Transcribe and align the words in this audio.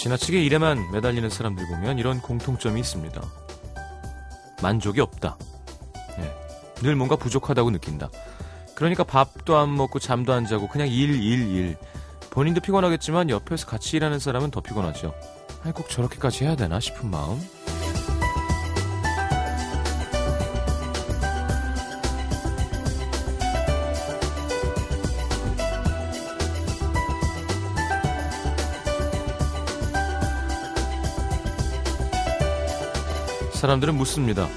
지나치게 0.00 0.42
일에만 0.42 0.92
매달리는 0.92 1.28
사람들 1.28 1.66
보면 1.66 1.98
이런 1.98 2.22
공통점이 2.22 2.80
있습니다. 2.80 3.20
만족이 4.62 4.98
없다. 4.98 5.36
네. 6.16 6.34
늘 6.76 6.96
뭔가 6.96 7.16
부족하다고 7.16 7.70
느낀다. 7.70 8.08
그러니까 8.74 9.04
밥도 9.04 9.58
안 9.58 9.76
먹고 9.76 9.98
잠도 9.98 10.32
안 10.32 10.46
자고 10.46 10.68
그냥 10.68 10.88
일, 10.88 11.22
일, 11.22 11.54
일. 11.54 11.76
본인도 12.30 12.62
피곤하겠지만 12.62 13.28
옆에서 13.28 13.66
같이 13.66 13.98
일하는 13.98 14.18
사람은 14.18 14.50
더 14.50 14.62
피곤하죠. 14.62 15.14
아니, 15.64 15.74
꼭 15.74 15.90
저렇게까지 15.90 16.44
해야 16.44 16.56
되나 16.56 16.80
싶은 16.80 17.10
마음. 17.10 17.38
사람들은 33.60 33.94
묻습니다. 33.94 34.48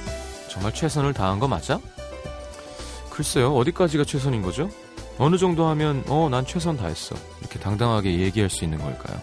정말 0.48 0.74
최선을 0.74 1.14
다한 1.14 1.38
거 1.38 1.50
맞아? 1.50 1.78
글쎄요, 3.10 3.54
어디까지가 3.54 4.06
최선인 4.06 4.42
거죠? 4.42 4.70
어느 5.18 5.38
정도 5.38 5.68
하면, 5.68 6.06
어, 6.08 6.30
난 6.32 6.46
최선 6.46 6.78
다했어. 6.78 7.14
이렇게 7.42 7.60
당당하게 7.60 8.20
얘기할 8.20 8.50
수 8.50 8.64
있는 8.64 8.78
걸까요? 8.78 9.22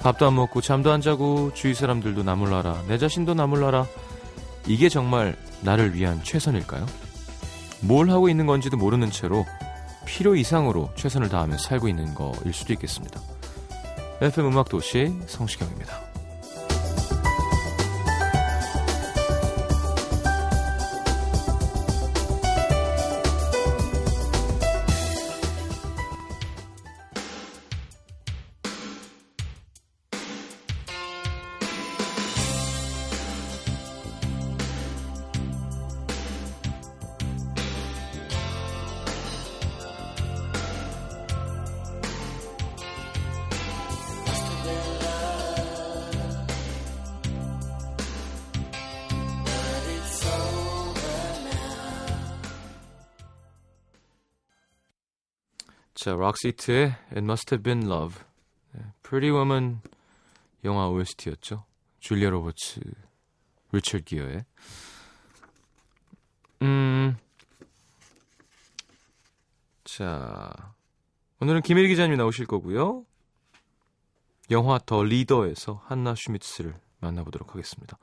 밥도 0.00 0.26
안 0.26 0.36
먹고 0.36 0.62
잠도 0.62 0.90
안 0.90 1.02
자고 1.02 1.52
주위 1.52 1.74
사람들도 1.74 2.22
나몰라라. 2.22 2.84
내 2.88 2.96
자신도 2.96 3.34
나몰라라. 3.34 3.86
이게 4.66 4.88
정말 4.88 5.36
나를 5.60 5.94
위한 5.94 6.24
최선일까요? 6.24 6.86
뭘 7.82 8.08
하고 8.08 8.30
있는 8.30 8.46
건지도 8.46 8.78
모르는 8.78 9.10
채로 9.10 9.44
필요 10.06 10.34
이상으로 10.34 10.92
최선을 10.96 11.28
다하며 11.28 11.58
살고 11.58 11.88
있는 11.88 12.14
거일 12.14 12.54
수도 12.54 12.72
있겠습니다. 12.72 13.20
FM 14.22 14.46
음악도시 14.46 15.12
성시경입니다. 15.26 16.07
자, 56.38 56.48
록시트의 56.48 56.94
It 57.10 57.18
Must 57.18 57.54
Have 57.54 57.62
Been 57.62 57.90
Love. 57.90 58.22
네, 58.72 58.82
Pretty 59.02 59.34
Woman 59.34 59.80
영화 60.64 60.88
OST였죠. 60.88 61.64
줄리아 61.98 62.30
로버츠, 62.30 62.80
리처드 63.72 64.04
기어의. 64.04 64.44
음. 66.62 67.16
자. 69.84 70.74
오늘은 71.40 71.62
김일 71.62 71.88
기자님이 71.88 72.16
나오실 72.16 72.46
거고요. 72.46 73.04
영화 74.50 74.78
더 74.84 75.02
리더에서 75.02 75.82
한나 75.86 76.14
슈미츠를 76.16 76.74
만나보도록 77.00 77.50
하겠습니다. 77.50 77.98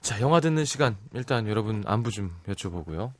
자, 0.00 0.20
영화 0.20 0.40
듣는 0.40 0.64
시간 0.64 0.96
일단 1.12 1.48
여러분 1.48 1.82
안부 1.86 2.10
좀 2.10 2.36
여쭤보고요. 2.46 3.12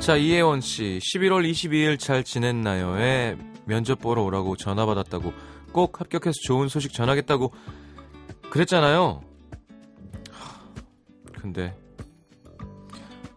자, 0.00 0.16
이혜원 0.16 0.62
씨. 0.62 0.98
11월 1.02 1.48
22일 1.48 1.98
잘 1.98 2.24
지냈나요?에 2.24 3.36
면접 3.66 4.00
보러 4.00 4.22
오라고 4.22 4.56
전화 4.56 4.86
받았다고 4.86 5.32
꼭 5.72 6.00
합격해서 6.00 6.34
좋은 6.46 6.68
소식 6.68 6.94
전하겠다고 6.94 7.52
그랬잖아요. 8.48 9.22
근데 11.34 11.76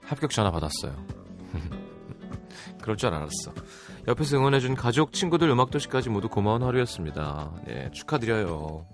합격 0.03 0.31
전화 0.31 0.51
받았어요. 0.51 1.06
그럴 2.81 2.95
줄 2.95 3.09
알았어. 3.09 3.53
옆에서 4.07 4.38
응원해준 4.38 4.75
가족, 4.75 5.12
친구들, 5.12 5.50
음악도시까지 5.50 6.09
모두 6.09 6.30
고마운 6.30 6.63
하루였습니다. 6.63 7.51
네, 7.66 7.90
축하드려요. 7.91 8.85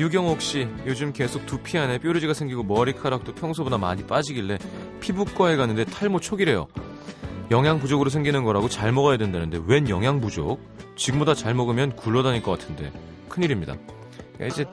유경옥 0.00 0.40
씨, 0.40 0.66
요즘 0.86 1.12
계속 1.12 1.44
두피 1.44 1.76
안에 1.76 1.98
뾰루지가 1.98 2.32
생기고 2.32 2.62
머리카락도 2.62 3.34
평소보다 3.34 3.76
많이 3.76 4.06
빠지길래 4.06 4.56
피부과에 5.00 5.56
갔는데 5.56 5.84
탈모 5.84 6.20
초기래요. 6.20 6.68
영양 7.50 7.78
부족으로 7.78 8.08
생기는 8.08 8.42
거라고 8.42 8.70
잘 8.70 8.92
먹어야 8.92 9.18
된다는데 9.18 9.60
웬 9.66 9.90
영양 9.90 10.22
부족? 10.22 10.58
지금보다 10.96 11.34
잘 11.34 11.52
먹으면 11.52 11.96
굴러다닐 11.96 12.42
것 12.42 12.58
같은데 12.58 12.90
큰일입니다. 13.28 13.76
그러니까 14.36 14.46
이제 14.46 14.64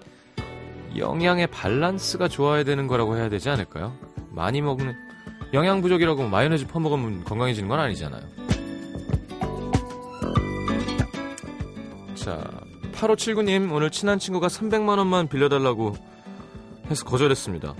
영양의 0.96 1.48
밸런스가 1.48 2.30
좋아야 2.30 2.64
되는 2.64 2.88
거라고 2.88 3.18
해야 3.18 3.28
되지 3.28 3.50
않을까요? 3.50 3.94
많이 4.32 4.62
먹는 4.62 4.96
영양 5.52 5.82
부족이라고 5.82 6.30
마요네즈 6.30 6.68
퍼먹으면 6.68 7.26
건강해지는 7.26 7.68
건 7.68 7.82
아니잖아요. 7.82 8.22
자, 12.16 12.67
8579님, 12.98 13.72
오늘 13.72 13.92
친한 13.92 14.18
친구가 14.18 14.48
300만원만 14.48 15.30
빌려달라고 15.30 15.96
해서 16.90 17.06
거절했습니다. 17.06 17.76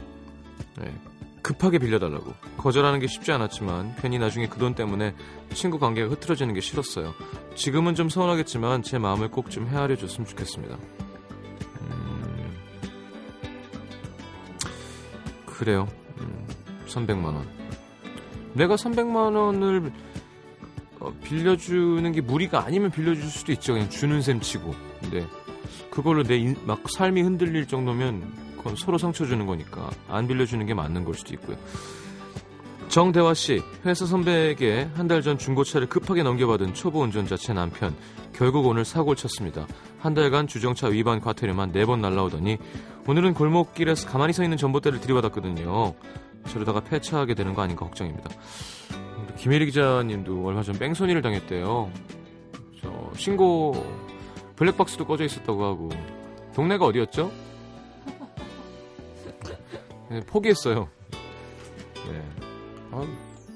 네, 0.80 0.94
급하게 1.42 1.80
빌려달라고. 1.80 2.34
거절하는 2.58 3.00
게 3.00 3.08
쉽지 3.08 3.32
않았지만, 3.32 3.96
괜히 4.00 4.20
나중에 4.20 4.48
그 4.48 4.60
돈 4.60 4.76
때문에 4.76 5.16
친구 5.54 5.80
관계가 5.80 6.10
흐트러지는 6.12 6.54
게 6.54 6.62
싫었어요. 6.62 7.14
지금은 7.56 7.96
좀 7.96 8.10
서운하겠지만, 8.10 8.84
제 8.84 9.00
마음을 9.00 9.30
꼭 9.30 9.50
좀 9.50 9.68
헤아려 9.68 9.96
줬으면 9.96 10.28
좋겠습니다. 10.28 10.78
음... 11.82 12.58
그래요. 15.46 15.88
음, 16.20 16.48
300만원. 16.88 17.44
내가 18.54 18.76
300만원을 18.76 19.92
어, 21.00 21.14
빌려주는 21.24 22.12
게 22.12 22.22
무리가 22.22 22.66
아니면 22.66 22.92
빌려줄 22.92 23.24
수도 23.30 23.52
있죠. 23.54 23.74
그냥 23.74 23.90
주는 23.90 24.22
셈 24.22 24.40
치고. 24.42 24.87
근데 25.00 25.26
그걸로 25.90 26.24
내 26.24 26.56
막 26.66 26.88
삶이 26.90 27.22
흔들릴 27.22 27.68
정도면 27.68 28.32
그건 28.58 28.76
서로 28.76 28.98
상처 28.98 29.26
주는 29.26 29.46
거니까 29.46 29.90
안 30.08 30.28
빌려주는 30.28 30.66
게 30.66 30.74
맞는 30.74 31.04
걸 31.06 31.14
수도 31.14 31.34
있고요. 31.36 31.58
정대화 32.90 33.34
씨, 33.34 33.62
회사 33.86 34.06
선배에게 34.06 34.90
한 34.96 35.08
달 35.08 35.22
전 35.22 35.38
중고차를 35.38 35.88
급하게 35.88 36.24
넘겨받은 36.24 36.74
초보 36.74 37.02
운전자 37.02 37.36
제 37.36 37.54
남편. 37.54 37.94
결국 38.34 38.66
오늘 38.66 38.86
사고를 38.86 39.16
쳤습니다. 39.18 39.68
한 40.00 40.14
달간 40.14 40.48
주정차 40.48 40.88
위반 40.88 41.20
과태료만 41.20 41.72
4번 41.74 42.00
날라오더니 42.00 42.58
오늘은 43.08 43.34
골목길에서 43.34 44.08
가만히 44.08 44.32
서 44.34 44.44
있는 44.44 44.58
전봇대를 44.58 45.02
들이받았거든요. 45.02 45.96
저러다가 46.48 46.80
폐차하게 46.82 47.34
되는 47.34 47.54
거 47.54 47.62
아닌가 47.62 47.86
걱정입니다. 47.86 48.30
김혜리 49.38 49.66
기자님도 49.66 50.46
얼마 50.46 50.62
전 50.64 50.78
뺑소니를 50.78 51.22
당했대요. 51.22 51.92
저 52.82 53.12
신고 53.16 53.86
블랙박스도 54.58 55.06
꺼져 55.06 55.24
있었다고 55.24 55.64
하고 55.64 55.90
동네가 56.54 56.86
어디였죠? 56.86 57.32
네, 60.10 60.20
포기했어요. 60.22 60.90
네. 62.10 62.24
아, 62.92 63.06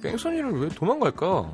뺑소니를 0.02 0.60
왜 0.60 0.70
도망갈까? 0.70 1.54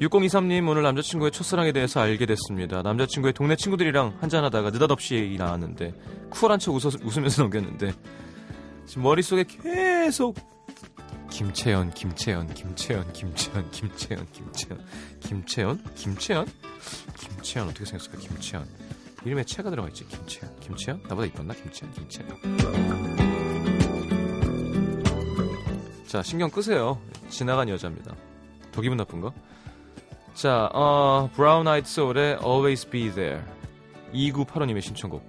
6023님 0.00 0.68
오늘 0.68 0.82
남자친구의 0.82 1.32
첫사랑에 1.32 1.72
대해서 1.72 2.00
알게 2.00 2.26
됐습니다. 2.26 2.82
남자친구의 2.82 3.32
동네 3.32 3.56
친구들이랑 3.56 4.18
한잔하다가 4.20 4.70
느닷없이 4.70 5.14
얘기 5.14 5.38
나왔는데 5.38 5.94
쿨한 6.28 6.58
척 6.58 6.74
웃어, 6.74 6.90
웃으면서 7.02 7.42
넘겼는데 7.42 7.94
지금 8.84 9.04
머릿속에 9.04 9.44
계속 9.44 10.36
김채연, 11.36 11.90
김채연, 11.90 12.54
김채연, 12.54 13.12
김채연, 13.12 13.70
김채연, 13.70 14.26
김채연, 14.32 14.96
김채연, 15.20 15.84
김채연, 15.94 16.46
김채연 17.18 17.68
어떻게 17.68 17.84
생겼을까? 17.84 18.16
김채연 18.16 18.66
이름에 19.22 19.44
채가 19.44 19.68
들어가 19.68 19.86
있지. 19.88 20.06
김채연, 20.06 20.60
김채연 20.60 21.02
나보다 21.02 21.26
이뻤나? 21.26 21.52
김채연, 21.52 21.92
김채연. 21.92 22.56
자, 26.06 26.22
신경 26.22 26.48
끄세요. 26.48 26.98
지나간 27.28 27.68
여자입니다. 27.68 28.16
더 28.72 28.80
기분 28.80 28.96
나쁜가? 28.96 29.30
자, 30.32 30.70
어, 30.72 31.28
브라운 31.34 31.68
아이드 31.68 31.86
소울의 31.86 32.38
Always 32.42 32.88
Be 32.88 33.10
There. 33.10 33.42
2985님의 34.14 34.80
신청곡. 34.80 35.22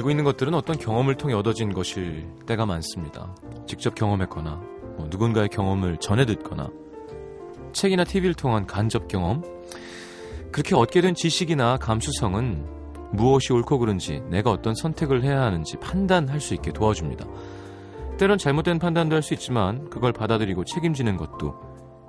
알고 0.00 0.10
있는 0.10 0.24
것들은 0.24 0.54
어떤 0.54 0.78
경험을 0.78 1.16
통해 1.16 1.34
얻어진 1.34 1.72
것일 1.72 2.26
때가 2.46 2.64
많습니다. 2.64 3.34
직접 3.66 3.94
경험했거나 3.94 4.56
뭐 4.96 5.06
누군가의 5.10 5.48
경험을 5.48 5.98
전해 5.98 6.24
듣거나 6.24 6.70
책이나 7.72 8.04
TV를 8.04 8.34
통한 8.34 8.66
간접 8.66 9.08
경험 9.08 9.42
그렇게 10.50 10.74
얻게 10.74 11.00
된 11.00 11.14
지식이나 11.14 11.76
감수성은 11.76 12.66
무엇이 13.12 13.52
옳고 13.52 13.78
그른지 13.78 14.22
내가 14.30 14.50
어떤 14.50 14.74
선택을 14.74 15.22
해야 15.22 15.42
하는지 15.42 15.76
판단할 15.76 16.40
수 16.40 16.54
있게 16.54 16.72
도와줍니다. 16.72 17.26
때론 18.18 18.38
잘못된 18.38 18.78
판단도 18.78 19.14
할 19.14 19.22
수 19.22 19.34
있지만 19.34 19.90
그걸 19.90 20.12
받아들이고 20.12 20.64
책임지는 20.64 21.16
것도 21.16 21.54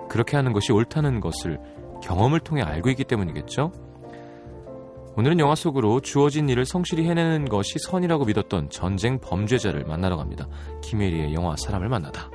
그렇게 0.09 0.37
하는 0.37 0.53
것이 0.53 0.71
옳다는 0.71 1.19
것을 1.19 1.59
경험을 2.01 2.39
통해 2.39 2.61
알고 2.61 2.89
있기 2.89 3.03
때문이겠죠? 3.03 3.71
오늘은 5.17 5.39
영화 5.39 5.55
속으로 5.55 5.99
주어진 5.99 6.47
일을 6.47 6.65
성실히 6.65 7.05
해내는 7.05 7.49
것이 7.49 7.79
선이라고 7.79 8.25
믿었던 8.25 8.69
전쟁 8.69 9.19
범죄자를 9.19 9.83
만나러 9.83 10.15
갑니다. 10.15 10.47
김혜리의 10.81 11.33
영화 11.33 11.55
사람을 11.57 11.89
만나다. 11.89 12.29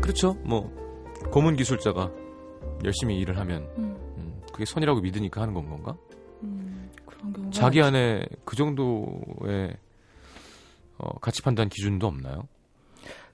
그렇죠. 0.00 0.34
뭐 0.44 0.72
고문 1.32 1.56
기술자가 1.56 2.10
열심히 2.84 3.18
일을 3.18 3.36
하면 3.38 3.68
음. 3.78 3.96
음, 4.16 4.40
그게 4.52 4.64
선이라고 4.64 5.00
믿으니까 5.00 5.42
하는 5.42 5.52
건 5.52 5.68
건가? 5.68 5.96
음, 6.44 6.90
자기 7.50 7.82
안에 7.82 8.26
그 8.44 8.54
정도의 8.54 9.76
어, 10.98 11.18
가치 11.18 11.42
판단 11.42 11.68
기준도 11.68 12.06
없나요? 12.06 12.46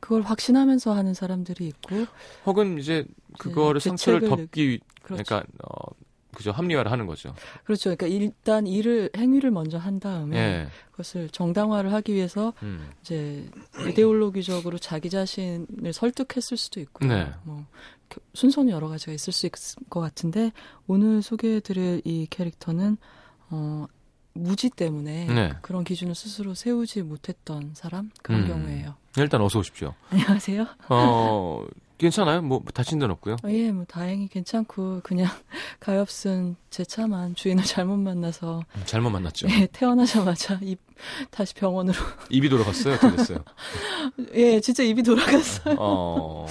그걸 0.04 0.20
확신하면서 0.20 0.92
하는 0.92 1.14
사람들이 1.14 1.66
있고 1.66 2.04
혹은 2.44 2.76
이제 2.76 3.06
그거를 3.38 3.80
네, 3.80 3.88
상처를 3.88 4.28
덮기 4.28 4.78
그렇죠. 5.02 5.24
그러니까 5.24 5.42
어 5.62 5.94
그죠 6.34 6.52
합리화를 6.52 6.92
하는 6.92 7.06
거죠. 7.06 7.34
그렇죠. 7.64 7.96
그러니까 7.96 8.06
일단 8.08 8.66
일을 8.66 9.08
행위를 9.16 9.50
먼저 9.50 9.78
한 9.78 10.00
다음에 10.00 10.36
예. 10.36 10.68
그것을 10.90 11.30
정당화를 11.30 11.90
하기 11.94 12.12
위해서 12.12 12.52
음. 12.62 12.90
이제 13.00 13.48
이데올로기적으로 13.88 14.76
자기 14.76 15.08
자신을 15.08 15.94
설득했을 15.94 16.58
수도 16.58 16.80
있고요. 16.80 17.08
네. 17.08 17.32
뭐 17.44 17.64
순서는 18.34 18.72
여러 18.72 18.88
가지가 18.88 19.12
있을 19.12 19.32
수 19.32 19.46
있을 19.46 19.88
것 19.88 20.00
같은데 20.00 20.52
오늘 20.86 21.22
소개해드릴 21.22 22.02
이 22.04 22.26
캐릭터는 22.28 22.98
어 23.48 23.86
무지 24.34 24.68
때문에 24.68 25.26
네. 25.26 25.52
그런 25.62 25.84
기준을 25.84 26.14
스스로 26.14 26.54
세우지 26.54 27.02
못했던 27.02 27.70
사람 27.74 28.10
그런 28.22 28.42
음. 28.42 28.48
경우에요. 28.48 28.94
일단 29.16 29.40
어서 29.40 29.60
오십시오. 29.60 29.94
안녕하세요. 30.10 30.66
어 30.88 31.64
괜찮아요? 31.98 32.42
뭐 32.42 32.60
다친 32.74 32.98
데는 32.98 33.12
없고요? 33.12 33.36
어, 33.44 33.48
예, 33.48 33.70
뭐 33.70 33.84
다행히 33.84 34.26
괜찮고 34.26 35.02
그냥 35.04 35.30
가엾은 35.78 36.56
제 36.68 36.84
차만 36.84 37.36
주인을 37.36 37.62
잘못 37.62 37.96
만나서 37.96 38.64
음, 38.76 38.82
잘못 38.84 39.10
만났죠. 39.10 39.46
예, 39.50 39.68
태어나자마자 39.72 40.58
입 40.62 40.80
다시 41.30 41.54
병원으로 41.54 41.96
입이 42.28 42.48
돌아갔어요? 42.48 42.94
어떻게 42.94 43.16
됐어요? 43.16 43.38
예, 44.34 44.60
진짜 44.60 44.82
입이 44.82 45.04
돌아갔어요. 45.04 45.76
어... 45.78 46.46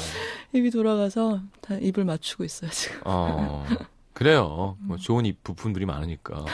입이 0.53 0.69
돌아가서 0.69 1.41
다 1.59 1.75
입을 1.75 2.05
맞추고 2.05 2.45
있어요 2.45 2.71
지금. 2.71 3.01
어... 3.03 3.65
그래요. 4.13 4.77
뭐 4.79 4.95
좋은 4.95 5.25
입 5.25 5.43
부품들이 5.43 5.85
많으니까. 5.85 6.45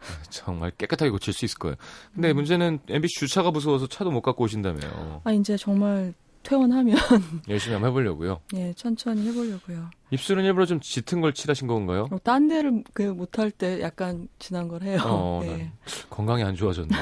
정말 0.30 0.70
깨끗하게 0.72 1.10
고칠 1.10 1.32
수 1.32 1.44
있을 1.44 1.58
거예요. 1.58 1.76
근데 2.14 2.30
음. 2.30 2.36
문제는 2.36 2.80
MBC 2.88 3.20
주차가 3.20 3.50
무서워서 3.50 3.86
차도 3.86 4.10
못 4.10 4.20
갖고 4.22 4.44
오신다며요. 4.44 5.22
아, 5.24 5.32
이제 5.32 5.56
정말 5.56 6.14
퇴원하면 6.44 6.96
열심히 7.48 7.74
한번 7.74 7.90
해보려고요. 7.90 8.40
예, 8.54 8.72
천천히 8.74 9.26
해보려고요. 9.28 9.90
입술은 10.10 10.44
일부러 10.44 10.64
좀 10.66 10.80
짙은 10.80 11.20
걸 11.20 11.34
칠하신 11.34 11.66
건가요? 11.66 12.08
어, 12.10 12.16
딴 12.22 12.48
데를 12.48 12.82
그 12.94 13.02
못할 13.02 13.50
때 13.50 13.80
약간 13.82 14.28
진한 14.38 14.68
걸 14.68 14.82
해요. 14.82 15.00
어, 15.04 15.40
네. 15.44 15.70
건강이 16.08 16.42
안 16.44 16.54
좋아졌나? 16.54 16.96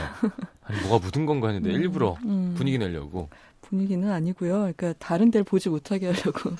아니 0.64 0.80
뭐가 0.80 0.98
묻은 1.06 1.26
건가 1.26 1.48
했는데 1.48 1.76
음, 1.76 1.80
일부러 1.80 2.16
음. 2.24 2.54
분위기 2.56 2.78
내려고. 2.78 3.28
분위기는 3.60 4.08
아니고요. 4.10 4.52
그러니까 4.76 4.94
다른 5.00 5.30
데를 5.30 5.42
보지 5.44 5.68
못하게 5.68 6.06
하려고 6.12 6.50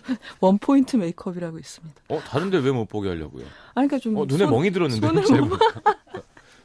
원 0.40 0.58
포인트 0.58 0.96
메이크업이라고 0.96 1.58
있습니다. 1.58 1.94
어, 2.08 2.20
다른 2.26 2.50
데 2.50 2.58
왜 2.58 2.72
못 2.72 2.86
보게 2.88 3.08
하려고요? 3.08 3.44
아니 3.74 3.86
그러니까 3.88 3.98
좀 3.98 4.16
어, 4.16 4.24
눈에 4.26 4.44
손, 4.44 4.50
멍이 4.50 4.70
들었는데. 4.72 5.22
손을 5.24 5.42
못... 5.42 5.58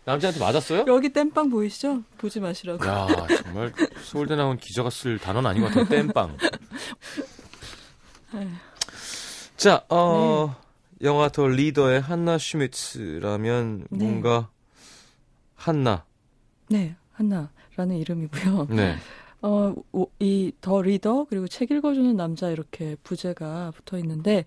남자한테 0.05 0.39
맞았어요? 0.39 0.85
여기 0.87 1.09
땜빵 1.13 1.49
보이시죠? 1.49 2.03
보지 2.17 2.39
마시라고. 2.39 2.85
야, 2.87 3.07
정말 3.43 3.71
서울대 4.03 4.35
나온 4.35 4.57
기자가 4.57 4.89
쓸 4.89 5.19
단어는 5.19 5.49
아닌 5.49 5.61
것 5.63 5.67
같아요. 5.69 5.85
땜빵. 5.85 6.37
자, 9.57 9.85
어, 9.89 10.55
네. 10.99 11.07
영화 11.07 11.29
더 11.29 11.47
리더의 11.47 12.01
한나 12.01 12.37
슈미츠라면 12.37 13.85
네. 13.89 14.05
뭔가 14.05 14.49
한나. 15.55 16.03
네, 16.69 16.95
한나라는 17.13 17.97
이름이고요. 17.97 18.67
네. 18.71 18.95
어, 19.43 19.73
이 20.19 20.51
더 20.61 20.81
리더 20.81 21.25
그리고 21.29 21.47
책 21.47 21.71
읽어주는 21.71 22.15
남자 22.15 22.49
이렇게 22.49 22.95
부제가 23.03 23.71
붙어 23.75 23.97
있는데 23.99 24.45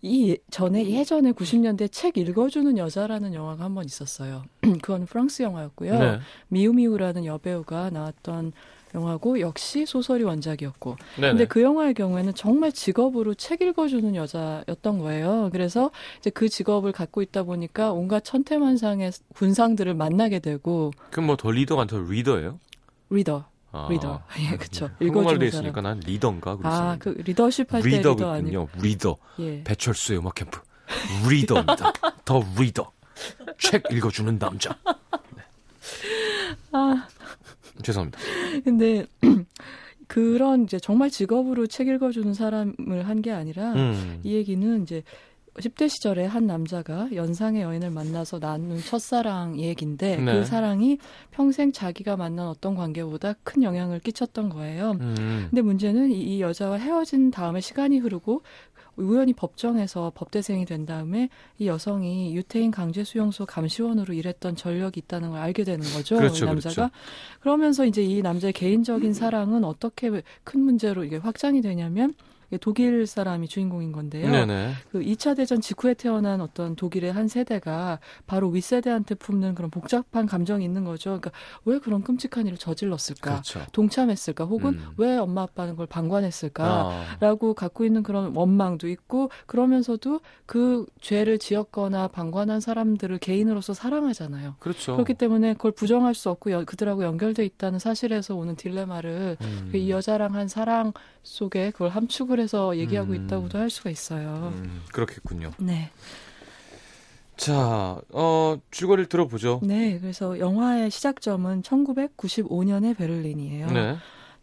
이 0.00 0.36
전에 0.50 0.88
예전에 0.88 1.32
90년대 1.32 1.90
책 1.90 2.16
읽어주는 2.18 2.78
여자라는 2.78 3.34
영화가 3.34 3.64
한 3.64 3.74
번 3.74 3.84
있었어요. 3.84 4.44
그건 4.82 5.06
프랑스 5.06 5.42
영화였고요. 5.42 5.98
네. 5.98 6.18
미우미우라는 6.48 7.24
여배우가 7.24 7.90
나왔던 7.90 8.52
영화고 8.94 9.40
역시 9.40 9.84
소설이 9.84 10.24
원작이었고. 10.24 10.96
네네. 11.16 11.28
근데 11.30 11.44
그 11.46 11.60
영화의 11.62 11.92
경우에는 11.94 12.32
정말 12.34 12.72
직업으로 12.72 13.34
책 13.34 13.60
읽어주는 13.60 14.14
여자였던 14.14 14.98
거예요. 15.00 15.50
그래서 15.52 15.90
이제 16.20 16.30
그 16.30 16.48
직업을 16.48 16.92
갖고 16.92 17.20
있다 17.20 17.42
보니까 17.42 17.92
온갖 17.92 18.24
천태만상의 18.24 19.12
군상들을 19.34 19.92
만나게 19.94 20.38
되고. 20.38 20.92
그럼 21.10 21.26
뭐 21.26 21.36
The 21.36 21.50
Reader가 21.50 21.86
the 21.86 21.98
reader예요? 21.98 22.58
Reader. 23.10 23.44
아, 23.72 23.86
reader. 23.90 24.22
예, 24.40 24.56
그렇죠. 24.56 24.90
읽어주는 25.00 25.38
돼 25.38 25.46
있으니까 25.46 25.80
난 25.80 26.00
리더인가 26.00 26.56
그랬어요. 26.56 26.88
아, 26.90 26.96
그 26.98 27.10
리더십 27.24 27.72
할 27.72 27.82
때 27.82 27.88
리더 27.88 28.30
아니요. 28.32 28.68
Reader. 28.80 29.16
예. 29.40 29.62
배철수의 29.64 30.18
음악 30.20 30.34
캠프. 30.36 30.60
리더입니다. 31.28 31.92
더 32.24 32.42
리더. 32.58 32.90
책 33.58 33.84
읽어주는 33.90 34.38
남자. 34.38 34.76
네. 35.36 35.42
아. 36.72 37.06
죄송합니다. 37.82 38.18
근데 38.64 39.06
그런 40.08 40.64
이제 40.64 40.78
정말 40.80 41.10
직업으로 41.10 41.66
책 41.66 41.88
읽어주는 41.88 42.32
사람을 42.34 43.06
한 43.06 43.22
게 43.22 43.30
아니라 43.30 43.72
음. 43.74 44.20
이 44.24 44.34
얘기는 44.34 44.82
이제 44.82 45.02
10대 45.58 45.88
시절에 45.88 46.24
한 46.24 46.46
남자가 46.46 47.08
연상의 47.12 47.62
여인을 47.62 47.90
만나서 47.90 48.38
나눈 48.38 48.80
첫사랑 48.80 49.58
얘기인데 49.58 50.16
네. 50.16 50.32
그 50.32 50.44
사랑이 50.44 50.98
평생 51.30 51.72
자기가 51.72 52.16
만난 52.16 52.48
어떤 52.48 52.74
관계보다 52.74 53.34
큰 53.42 53.62
영향을 53.62 54.00
끼쳤던 54.00 54.48
거예요. 54.48 54.92
음. 55.00 55.46
근데 55.50 55.62
문제는 55.62 56.10
이, 56.10 56.20
이 56.20 56.40
여자와 56.40 56.76
헤어진 56.76 57.30
다음에 57.30 57.60
시간이 57.60 57.98
흐르고 57.98 58.42
우연히 58.98 59.32
법정에서 59.32 60.12
법대생이 60.14 60.64
된 60.64 60.84
다음에 60.84 61.28
이 61.58 61.68
여성이 61.68 62.34
유태인 62.34 62.70
강제 62.70 63.04
수용소 63.04 63.46
감시원으로 63.46 64.12
일했던 64.12 64.56
전력이 64.56 65.00
있다는 65.04 65.30
걸 65.30 65.40
알게 65.40 65.64
되는 65.64 65.86
거죠. 65.92 66.16
그렇죠, 66.16 66.46
남자가. 66.46 66.74
그렇죠. 66.74 66.90
그러면서 67.40 67.86
이제 67.86 68.02
이 68.02 68.20
남자의 68.22 68.52
개인적인 68.52 69.14
사랑은 69.14 69.64
어떻게 69.64 70.10
큰 70.42 70.60
문제로 70.60 71.04
이게 71.04 71.16
확장이 71.16 71.60
되냐면 71.60 72.14
독일 72.56 73.06
사람이 73.06 73.46
주인공인 73.46 73.92
건데요. 73.92 74.30
네네. 74.30 74.72
그 74.90 75.00
2차 75.00 75.36
대전 75.36 75.60
직후에 75.60 75.92
태어난 75.92 76.40
어떤 76.40 76.76
독일의 76.76 77.12
한 77.12 77.28
세대가 77.28 77.98
바로 78.26 78.48
윗세대한테 78.48 79.16
품는 79.16 79.54
그런 79.54 79.70
복잡한 79.70 80.24
감정이 80.24 80.64
있는 80.64 80.84
거죠. 80.84 81.10
그러니까 81.10 81.30
왜 81.66 81.78
그런 81.78 82.02
끔찍한 82.02 82.46
일을 82.46 82.56
저질렀을까? 82.56 83.30
그렇죠. 83.30 83.60
동참했을까? 83.72 84.44
혹은 84.46 84.74
음. 84.74 84.86
왜 84.96 85.18
엄마 85.18 85.42
아빠는 85.42 85.76
걸 85.76 85.86
방관했을까?라고 85.86 87.50
아. 87.50 87.54
갖고 87.54 87.84
있는 87.84 88.02
그런 88.02 88.34
원망도 88.34 88.88
있고 88.88 89.30
그러면서도 89.46 90.20
그 90.46 90.86
죄를 91.02 91.38
지었거나 91.38 92.08
방관한 92.08 92.60
사람들을 92.60 93.18
개인으로서 93.18 93.74
사랑하잖아요. 93.74 94.56
그렇죠. 94.58 94.94
그렇기 94.94 95.14
때문에 95.14 95.52
그걸 95.54 95.72
부정할 95.72 96.14
수 96.14 96.30
없고 96.30 96.50
여, 96.50 96.64
그들하고 96.64 97.04
연결돼 97.04 97.44
있다는 97.44 97.78
사실에서 97.78 98.34
오는 98.34 98.56
딜레마를 98.56 99.36
음. 99.40 99.68
그이 99.70 99.90
여자랑 99.90 100.34
한 100.34 100.48
사랑 100.48 100.92
속에 101.22 101.72
그걸 101.72 101.90
함축을 101.90 102.37
해서 102.40 102.76
얘기하고 102.76 103.12
음. 103.12 103.24
있다고도 103.26 103.58
할 103.58 103.70
수가 103.70 103.90
있어요. 103.90 104.52
음, 104.56 104.82
그렇겠군요. 104.92 105.52
네. 105.58 105.90
자, 107.36 108.00
어, 108.10 108.58
줄거리를 108.70 109.08
들어보죠. 109.08 109.60
네, 109.62 109.98
그래서 110.00 110.38
영화의 110.38 110.90
시작점은 110.90 111.62
1995년의 111.62 112.96
베를린이에요. 112.96 113.70
네. 113.70 113.96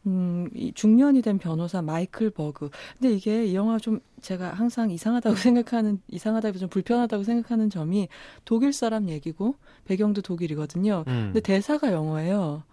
음, 0.08 0.50
이 0.54 0.72
중년이 0.74 1.22
된 1.22 1.38
변호사 1.38 1.82
마이클 1.82 2.30
버그. 2.30 2.70
근데 2.98 3.14
이게 3.14 3.46
이 3.46 3.56
영화 3.56 3.78
좀 3.80 4.00
제가 4.22 4.54
항상 4.54 4.92
이상하다고 4.92 5.36
생각하는, 5.36 6.00
이상하다고 6.08 6.58
좀 6.58 6.70
불편하다고 6.70 7.24
생각하는 7.24 7.70
점이 7.70 8.08
독일 8.46 8.72
사람 8.72 9.10
얘기고 9.10 9.56
배경도 9.86 10.22
독일이거든요. 10.22 11.04
음. 11.08 11.32
근데 11.34 11.42
대사가 11.42 11.92
영어예요. 11.92 12.64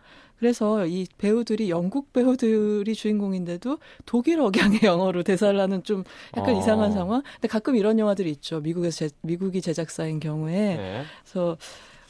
그래서 0.43 0.85
이 0.89 1.07
배우들이 1.19 1.71
영국 1.71 2.13
배우들이 2.13 2.97
주인공인데도 2.97 3.79
독일 4.05 4.41
억양의 4.41 4.81
영어로 4.83 5.23
대사를 5.23 5.59
하는 5.61 5.85
좀 5.85 6.03
약간 6.37 6.57
어. 6.57 6.59
이상한 6.59 6.91
상황. 6.91 7.23
근데 7.35 7.47
가끔 7.47 7.77
이런 7.77 8.01
영화들이 8.01 8.29
있죠. 8.33 8.59
미국에서 8.59 9.07
제, 9.07 9.11
미국이 9.21 9.61
제작사인 9.61 10.19
경우에. 10.19 10.75
네. 10.77 11.05
그래서 11.23 11.57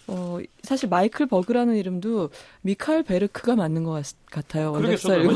어, 0.07 0.39
사실 0.63 0.89
마이클 0.89 1.27
버그라는 1.27 1.77
이름도 1.77 2.31
미카엘 2.63 3.03
베르크가 3.03 3.55
맞는 3.55 3.85
것 3.85 4.03
같, 4.31 4.57
아요 4.57 4.73
그러게 4.73 4.97
저도 4.97 5.29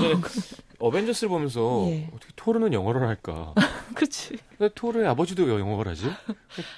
어벤져스를 0.79 1.29
보면서 1.29 1.87
예. 1.89 2.09
어떻게 2.15 2.33
토르는 2.37 2.73
영어를 2.73 3.07
할까? 3.09 3.55
그렇지. 3.95 4.37
왜 4.59 4.71
토르의 4.75 5.07
아버지도 5.07 5.45
왜 5.45 5.53
영어를 5.59 5.93
하지? 5.93 6.05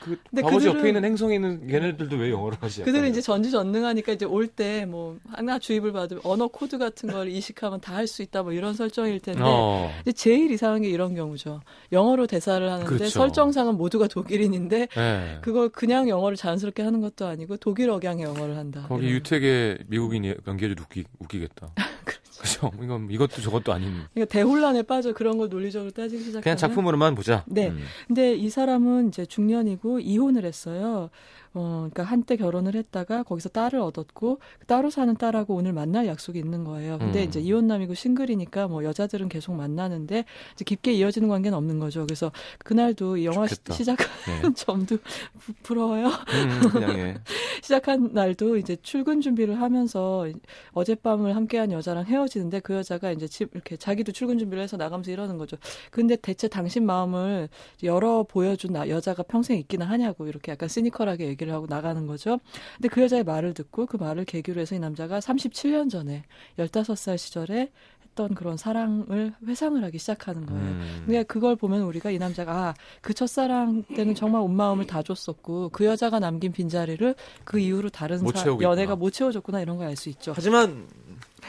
그 0.01 0.19
아버지 0.39 0.67
그들은, 0.67 0.77
옆에 0.79 0.89
있는 0.89 1.05
행성에 1.05 1.35
있는 1.37 1.71
얘네들도 1.71 2.17
왜 2.17 2.31
영어를 2.31 2.59
하지? 2.61 2.83
그들은 2.83 3.09
이제 3.11 3.21
전지전능하니까 3.21 4.13
이제 4.13 4.25
올 4.25 4.49
때 4.49 4.85
뭐 4.87 5.19
하나 5.31 5.59
주입을 5.59 5.93
받으면 5.93 6.21
언어 6.25 6.49
코드 6.49 6.79
같은 6.79 7.11
걸 7.11 7.29
이식하면 7.29 7.81
다 7.81 7.95
할 7.99 8.07
수 8.07 8.23
있다 8.23 8.43
뭐 8.43 8.53
이런 8.53 8.75
설정일 8.75 9.21
텐데 9.21 9.41
어. 9.45 9.91
제일 10.17 10.51
이상한 10.51 10.83
게 10.83 10.89
이런 10.89 11.15
경우죠. 11.15 11.61
영어로 11.93 12.27
대사를 12.27 12.67
하는데 12.71 12.87
그렇죠. 12.87 13.09
설정상은 13.11 13.77
모두가 13.77 14.07
독일인인데 14.09 14.87
네. 14.87 15.39
그걸 15.43 15.69
그냥 15.69 16.09
영어를 16.09 16.37
자연스럽게 16.37 16.83
하는 16.83 17.01
것도 17.01 17.27
아니고 17.27 17.57
독일 17.59 17.91
억양의 17.91 18.25
영어를 18.25 18.57
한다. 18.57 18.87
거기. 18.89 19.07
유택의 19.09 19.79
미국인이 19.89 20.35
연기해도 20.47 20.83
웃기, 20.83 21.05
웃기겠다. 21.19 21.73
그렇죠. 22.39 22.71
이건 22.83 23.09
이것도 23.11 23.43
저것도 23.43 23.73
아닌. 23.73 23.93
그러니까 24.15 24.33
대혼란에 24.33 24.83
빠져 24.83 25.13
그런 25.13 25.39
걸 25.39 25.49
논리적으로 25.49 25.91
따지기 25.91 26.23
시작하면 26.23 26.43
그냥 26.43 26.57
작품으로만 26.57 27.15
보자. 27.15 27.45
네. 27.47 27.69
음. 27.69 27.83
근데 28.07 28.35
이 28.35 28.49
사람은 28.49 29.09
이제 29.09 29.27
중년이고 29.27 30.01
이혼을 30.01 30.45
했어요. 30.45 31.11
어, 31.55 31.89
그러니까 31.91 32.03
한때 32.05 32.37
결혼을 32.37 32.75
했다가 32.75 33.23
거기서 33.23 33.49
딸을 33.51 33.81
얻었고 33.81 34.41
따로 34.67 34.91
사는 34.91 35.15
딸하고 35.15 35.55
오늘 35.55 35.73
만날 35.73 36.07
약속이 36.07 36.39
있는 36.39 36.65
거예요. 36.65 36.99
근데 36.99 37.23
음. 37.23 37.29
이제 37.29 37.41
이혼남이고 37.41 37.95
싱글이니까 37.95 38.69
뭐 38.69 38.85
여자들은 38.85 39.29
계속 39.29 39.55
만나는데 39.55 40.25
이제 40.55 40.65
깊게 40.65 40.93
이어지는 40.93 41.29
관계는 41.29 41.57
없는 41.57 41.79
거죠. 41.79 42.05
그래서 42.05 42.31
그날도 42.59 43.17
이 43.17 43.27
영화 43.27 43.47
좋겠다. 43.47 43.75
시 43.75 43.85
작한 43.85 44.07
네. 44.27 44.53
점도 44.55 44.99
부, 45.39 45.53
부러워요. 45.63 46.07
음, 46.07 46.69
그냥 46.71 46.99
예. 46.99 47.15
시작한 47.63 48.11
날도 48.13 48.57
이제 48.57 48.77
출근 48.83 49.21
준비를 49.21 49.61
하면서 49.61 50.27
어젯밤을 50.73 51.35
함께한 51.35 51.73
여자랑 51.73 52.05
헤어지는데 52.05 52.61
그 52.61 52.75
여자가 52.75 53.13
이제 53.13 53.27
집 53.27 53.55
이렇게 53.55 53.77
자기도 53.77 54.13
출근 54.13 54.39
준비를 54.39 54.63
해서 54.63 54.77
나가면서 54.77 55.11
이러는 55.11 55.39
거죠. 55.39 55.57
근데 55.91 56.17
대체 56.17 56.49
당신 56.49 56.85
마음을 56.87 57.49
열어 57.83 58.23
보여준 58.23 58.75
여자가 58.75 59.23
평생 59.23 59.59
있기는 59.59 59.87
하냐고 59.87 60.27
이렇게 60.27 60.53
약간 60.53 60.69
시니컬하게 60.69 61.27
얘기 61.39 61.49
얘기를 61.49 61.55
하고 61.55 61.67
나가는 61.69 62.07
거죠. 62.07 62.41
근데 62.77 62.89
그 62.89 63.03
여자의 63.03 63.25
말을 63.25 63.55
듣고 63.55 63.87
그 63.87 63.97
말을 63.97 64.25
계기로 64.25 64.61
해서 64.61 64.75
이 64.75 64.79
남자가 64.79 65.21
37년 65.21 65.91
전에 65.91 66.25
15살 66.59 67.17
시절에 67.17 67.71
했던 68.03 68.35
그런 68.35 68.57
사랑을 68.57 69.33
회상을 69.47 69.83
하기 69.85 69.99
시작하는 69.99 70.45
거예요. 70.47 70.63
음. 70.63 71.03
근데 71.07 71.23
그걸 71.23 71.55
보면 71.57 71.83
우리가 71.83 72.11
이 72.11 72.19
남자가 72.19 72.69
아, 72.69 72.75
그 73.01 73.15
첫사랑 73.15 73.85
때는 73.95 74.15
정말 74.15 74.43
온 74.43 74.55
마음을 74.55 74.87
다 74.87 75.03
줬었고 75.03 75.71
그 75.71 75.85
여자가 75.85 76.19
남긴 76.19 76.53
빈자리를 76.53 77.15
그 77.45 77.59
이후로 77.59 77.91
다른 77.91 78.19
사, 78.19 78.25
연애가 78.61 78.97
못 78.97 79.11
채워줬구나 79.11 79.61
이런 79.61 79.77
걸 79.77 79.89
알 79.89 79.97
수 79.97 80.09
있죠. 80.11 80.33
하지만 80.35 80.87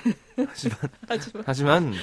하지만 0.48 0.77
하지만, 1.08 1.44
하지만 1.46 1.94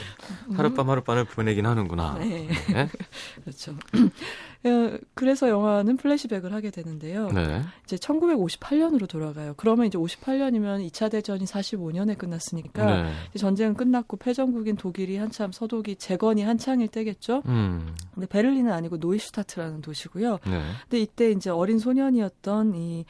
하룻밤 0.55 0.91
하룻밤을 0.91 1.25
보내긴 1.25 1.67
하는구나. 1.67 2.19
네. 2.19 2.49
네? 2.73 2.89
그렇죠. 3.45 3.73
어, 3.73 4.99
그래서 5.15 5.49
영화는 5.49 5.97
플래시백을 5.97 6.53
하게 6.53 6.71
되는데요. 6.71 7.31
네. 7.31 7.63
이제 7.85 7.97
1958년으로 7.97 9.09
돌아가요. 9.09 9.55
그러면 9.57 9.87
이제 9.87 9.97
58년이면 9.97 10.89
2차 10.91 11.11
대전이 11.11 11.45
45년에 11.45 12.19
끝났으니까 12.19 13.03
네. 13.03 13.13
전쟁은 13.39 13.75
끝났고 13.75 14.17
패전국인 14.17 14.77
독일이 14.77 15.17
한참 15.17 15.53
서독이 15.53 15.97
재건이 15.97 16.43
한창일 16.43 16.89
때겠죠. 16.89 17.43
음. 17.47 17.95
근데 18.15 18.27
베를린은 18.27 18.73
아니고 18.73 18.99
노이슈타트라는 18.99 19.83
도시고요. 19.83 20.39
네. 20.47 20.63
근데 20.83 21.01
이때 21.01 21.31
이제 21.31 21.51
어린 21.51 21.79
소년이었던 21.79 22.75
이 22.75 23.05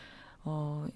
어, 0.48 0.86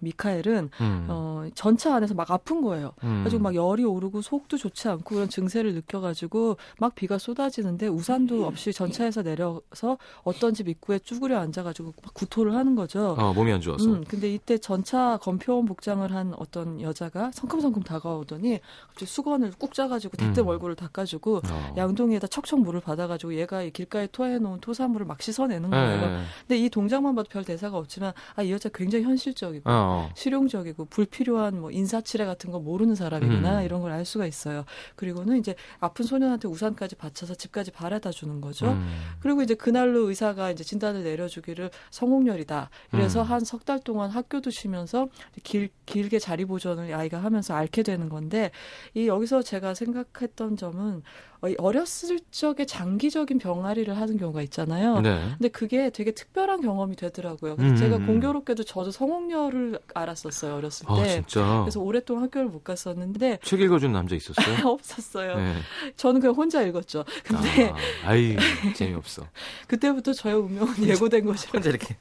미카엘은 0.00 0.70
음. 0.80 1.06
어, 1.08 1.46
전차 1.54 1.94
안에서 1.94 2.14
막 2.14 2.30
아픈 2.30 2.60
거예요. 2.60 2.92
음. 3.04 3.22
가지고 3.24 3.42
막 3.42 3.54
열이 3.54 3.84
오르고 3.84 4.22
속도 4.22 4.56
좋지 4.56 4.88
않고 4.88 5.14
그런 5.14 5.28
증세를 5.28 5.74
느껴가지고 5.74 6.56
막 6.78 6.94
비가 6.94 7.18
쏟아지는데 7.18 7.88
우산도 7.88 8.46
없이 8.46 8.72
전차에서 8.72 9.22
내려서 9.22 9.98
어떤 10.22 10.54
집 10.54 10.68
입구에 10.68 10.98
쭈그려 10.98 11.38
앉아가지고 11.40 11.94
막 12.04 12.14
구토를 12.14 12.54
하는 12.54 12.74
거죠. 12.76 13.16
어, 13.18 13.32
몸이 13.32 13.52
안 13.52 13.60
좋아서. 13.60 13.84
음, 13.86 14.04
근데 14.06 14.32
이때 14.32 14.58
전차 14.58 15.18
검표원 15.22 15.64
복장을 15.66 16.10
한 16.14 16.34
어떤 16.38 16.80
여자가 16.80 17.30
성큼성큼 17.32 17.82
다가오더니 17.82 18.60
갑자기 18.88 19.06
수건을 19.06 19.52
꾹 19.58 19.72
짜가지고 19.74 20.16
대뜸 20.18 20.44
음. 20.44 20.48
얼굴을 20.48 20.76
닦아주고 20.76 21.36
어. 21.50 21.74
양동이에다 21.76 22.26
척척 22.26 22.60
물을 22.60 22.80
받아가지고 22.80 23.34
얘가 23.34 23.62
길가에 23.64 24.08
토해놓은 24.12 24.60
토사물을 24.60 25.06
막 25.06 25.22
씻어내는 25.22 25.70
거예요. 25.70 26.00
네. 26.06 26.22
근데 26.46 26.58
이 26.58 26.68
동작만 26.68 27.14
봐도 27.14 27.28
별 27.30 27.44
대사가 27.44 27.78
없지만 27.78 28.12
아 28.36 28.42
이 28.42 28.50
여자 28.50 28.68
굉장히 28.68 29.04
현실적이고 29.04 29.70
어. 29.72 30.10
실용적이고 30.16 30.86
불필요한 30.86 31.60
뭐 31.60 31.70
인사치레 31.70 32.24
같은 32.24 32.50
거 32.50 32.58
모르는 32.58 32.94
사람이구나 32.96 33.60
음. 33.60 33.64
이런 33.64 33.80
걸 33.80 33.92
알 33.92 34.04
수가 34.06 34.26
있어요. 34.26 34.64
그리고는 34.96 35.36
이제 35.38 35.54
아픈 35.78 36.06
소년한테 36.06 36.48
우산까지 36.48 36.96
받쳐서 36.96 37.34
집까지 37.34 37.70
바래다 37.70 38.10
주는 38.10 38.40
거죠. 38.40 38.70
음. 38.70 38.88
그리고 39.20 39.42
이제 39.42 39.54
그날로 39.54 40.08
의사가 40.08 40.50
이제 40.50 40.64
진단을 40.64 41.04
내려주기를 41.04 41.70
성홍열이다. 41.90 42.70
그래서 42.90 43.20
음. 43.22 43.26
한석 43.26 43.64
달 43.66 43.80
동안 43.80 44.10
학교도 44.10 44.50
쉬면서 44.50 45.08
길, 45.42 45.68
길게 45.86 46.18
자리 46.18 46.44
보존을 46.46 46.94
아이가 46.94 47.18
하면서 47.18 47.54
앓게 47.54 47.82
되는 47.82 48.08
건데 48.08 48.50
이 48.94 49.06
여기서 49.06 49.42
제가 49.42 49.74
생각했던 49.74 50.56
점은 50.56 51.02
어, 51.42 51.48
어렸을 51.58 52.20
적에 52.30 52.64
장기적인 52.64 53.38
병아리를 53.38 53.96
하는 53.96 54.16
경우가 54.16 54.42
있잖아요. 54.42 55.00
네. 55.00 55.20
근데 55.36 55.48
그게 55.48 55.90
되게 55.90 56.12
특별한 56.12 56.60
경험이 56.60 56.94
되더라고요. 56.94 57.56
음. 57.58 57.74
제가 57.74 57.96
음, 57.96 58.02
음. 58.02 58.06
공교롭게도 58.06 58.62
저도 58.62 58.92
성홍열을 58.92 59.80
알았었어요 59.92 60.54
어렸을 60.54 60.86
아, 60.88 60.94
때. 60.94 61.00
아, 61.00 61.08
진짜. 61.08 61.60
그래서 61.62 61.80
오랫동안 61.80 62.24
학교를 62.24 62.48
못 62.48 62.62
갔었는데 62.62 63.40
책 63.42 63.60
읽어준 63.60 63.92
남자 63.92 64.14
있었어요? 64.14 64.68
없었어요. 64.70 65.36
네. 65.36 65.56
저는 65.96 66.20
그냥 66.20 66.36
혼자 66.36 66.62
읽었죠. 66.62 67.04
근데 67.24 67.72
아, 68.06 68.14
이 68.14 68.36
재미없어. 68.76 69.26
그때부터 69.66 70.12
저의 70.12 70.36
운명은 70.36 70.86
예고된 70.86 71.24
것이라. 71.24 71.50
혼자 71.54 71.70
이렇게 71.70 71.96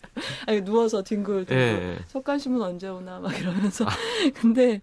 아니 0.45 0.61
누워서 0.61 1.01
뒹굴 1.01 1.45
뒹굴 1.45 1.55
네. 1.55 1.97
석간신문 2.09 2.61
언제 2.61 2.87
오나 2.87 3.19
막 3.19 3.35
이러면서. 3.39 3.85
아. 3.85 3.91
근데 4.35 4.81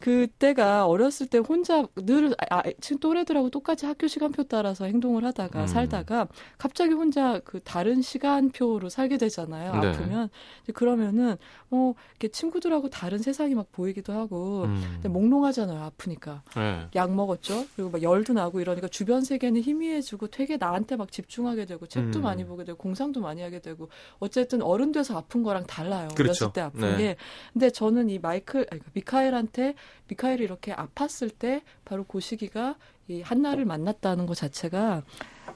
그때가 0.00 0.86
어렸을 0.86 1.26
때 1.26 1.36
혼자 1.36 1.84
늘 1.94 2.34
아, 2.48 2.62
지금 2.80 2.98
또래들하고 3.00 3.50
똑같이 3.50 3.84
학 3.84 3.97
학교 3.98 4.06
시간표 4.06 4.44
따라서 4.44 4.84
행동을 4.84 5.24
하다가 5.24 5.62
음. 5.62 5.66
살다가 5.66 6.28
갑자기 6.56 6.94
혼자 6.94 7.40
그 7.40 7.58
다른 7.58 8.00
시간표로 8.00 8.88
살게 8.88 9.18
되잖아요. 9.18 9.74
네. 9.80 9.88
아프면 9.88 10.30
그러면은 10.72 11.36
뭐 11.68 11.96
이렇게 12.12 12.28
친구들하고 12.28 12.90
다른 12.90 13.18
세상이 13.18 13.56
막 13.56 13.72
보이기도 13.72 14.12
하고 14.12 14.62
음. 14.66 14.80
근데 14.94 15.08
몽롱하잖아요. 15.08 15.82
아프니까 15.82 16.44
네. 16.54 16.86
약 16.94 17.12
먹었죠. 17.12 17.66
그리고 17.74 17.90
막 17.90 18.00
열도 18.00 18.32
나고 18.34 18.60
이러니까 18.60 18.86
주변 18.86 19.24
세계는 19.24 19.62
희미해지고 19.62 20.28
되게 20.28 20.56
나한테 20.56 20.94
막 20.94 21.10
집중하게 21.10 21.64
되고 21.66 21.86
책도 21.86 22.20
음. 22.20 22.22
많이 22.22 22.44
보게 22.44 22.62
되고 22.62 22.78
공상도 22.78 23.20
많이 23.20 23.42
하게 23.42 23.58
되고 23.58 23.88
어쨌든 24.20 24.62
어른 24.62 24.92
돼서 24.92 25.18
아픈 25.18 25.42
거랑 25.42 25.66
달라요. 25.66 26.06
그렇죠. 26.14 26.44
어렸을 26.44 26.52
때 26.52 26.60
아픈 26.60 26.80
네. 26.92 26.96
게. 26.96 27.16
근데 27.52 27.70
저는 27.70 28.10
이 28.10 28.20
마이클 28.20 28.64
아니, 28.70 28.80
미카엘한테 28.92 29.74
미카엘이 30.06 30.44
이렇게 30.44 30.72
아팠을 30.72 31.32
때 31.36 31.62
바로 31.84 32.04
그 32.04 32.20
시기가 32.20 32.76
이 33.08 33.22
한나를 33.22 33.64
만났다는 33.64 34.26
것 34.26 34.34
자체가 34.34 35.02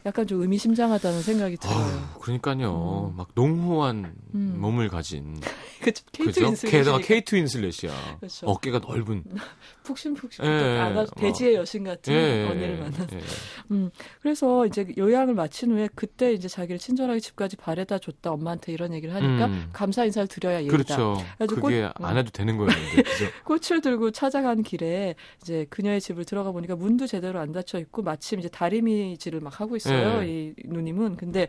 약간 0.07 0.27
좀 0.27 0.43
의미심장하다는 0.43 1.23
생각이 1.23 1.57
들어요. 1.57 1.77
아유, 1.77 2.21
그러니까요. 2.21 3.11
음. 3.13 3.17
막 3.17 3.29
농후한 3.35 4.15
음. 4.35 4.57
몸을 4.59 4.89
가진. 4.89 5.39
그쵸, 5.83 6.05
케이트 6.13 6.41
윈슬렛. 6.41 6.73
게다가 6.73 6.99
케이트 6.99 7.35
윈슬렛이야. 7.35 8.19
그렇죠. 8.19 8.47
어깨가 8.47 8.79
넓은. 8.79 9.25
푹신푹신. 9.83 10.45
예, 10.45 10.79
아가 10.79 11.05
대지의 11.05 11.55
여신 11.57 11.83
같은 11.83 12.13
예, 12.13 12.47
언니를 12.49 12.79
만나서. 12.79 13.07
예. 13.17 13.21
음, 13.73 13.91
그래서 14.21 14.65
이제 14.67 14.87
요양을 14.97 15.35
마친 15.35 15.73
후에 15.73 15.89
그때 15.95 16.33
이제 16.33 16.47
자기를 16.47 16.79
친절하게 16.79 17.19
집까지 17.19 17.57
바래다 17.57 17.99
줬다 17.99 18.31
엄마한테 18.31 18.73
이런 18.73 18.93
얘기를 18.95 19.13
하니까 19.13 19.47
음. 19.47 19.71
감사 19.73 20.05
인사를 20.05 20.29
드려야 20.29 20.63
예다. 20.63 20.71
그렇죠. 20.71 21.17
그게 21.39 21.83
꽃, 21.83 21.93
안 22.05 22.17
해도 22.17 22.31
되는 22.31 22.57
거였는데. 22.57 23.03
꽃을 23.45 23.81
들고 23.81 24.13
찾아간 24.13 24.63
길에 24.63 25.17
이제 25.43 25.67
그녀의 25.69 26.01
집을 26.01 26.25
들어가 26.25 26.53
보니까 26.53 26.77
문도 26.77 27.09
제대로 27.09 27.41
안 27.41 27.51
닫혀 27.51 27.79
있고 27.81 28.03
마침 28.03 28.39
이제 28.39 28.49
다리미질을 28.49 29.41
막 29.41 29.61
하고 29.61 29.75
있어요. 29.75 29.82
있어요. 29.89 30.21
네. 30.21 30.29
이 30.29 30.55
누님은. 30.65 31.17
근데 31.17 31.49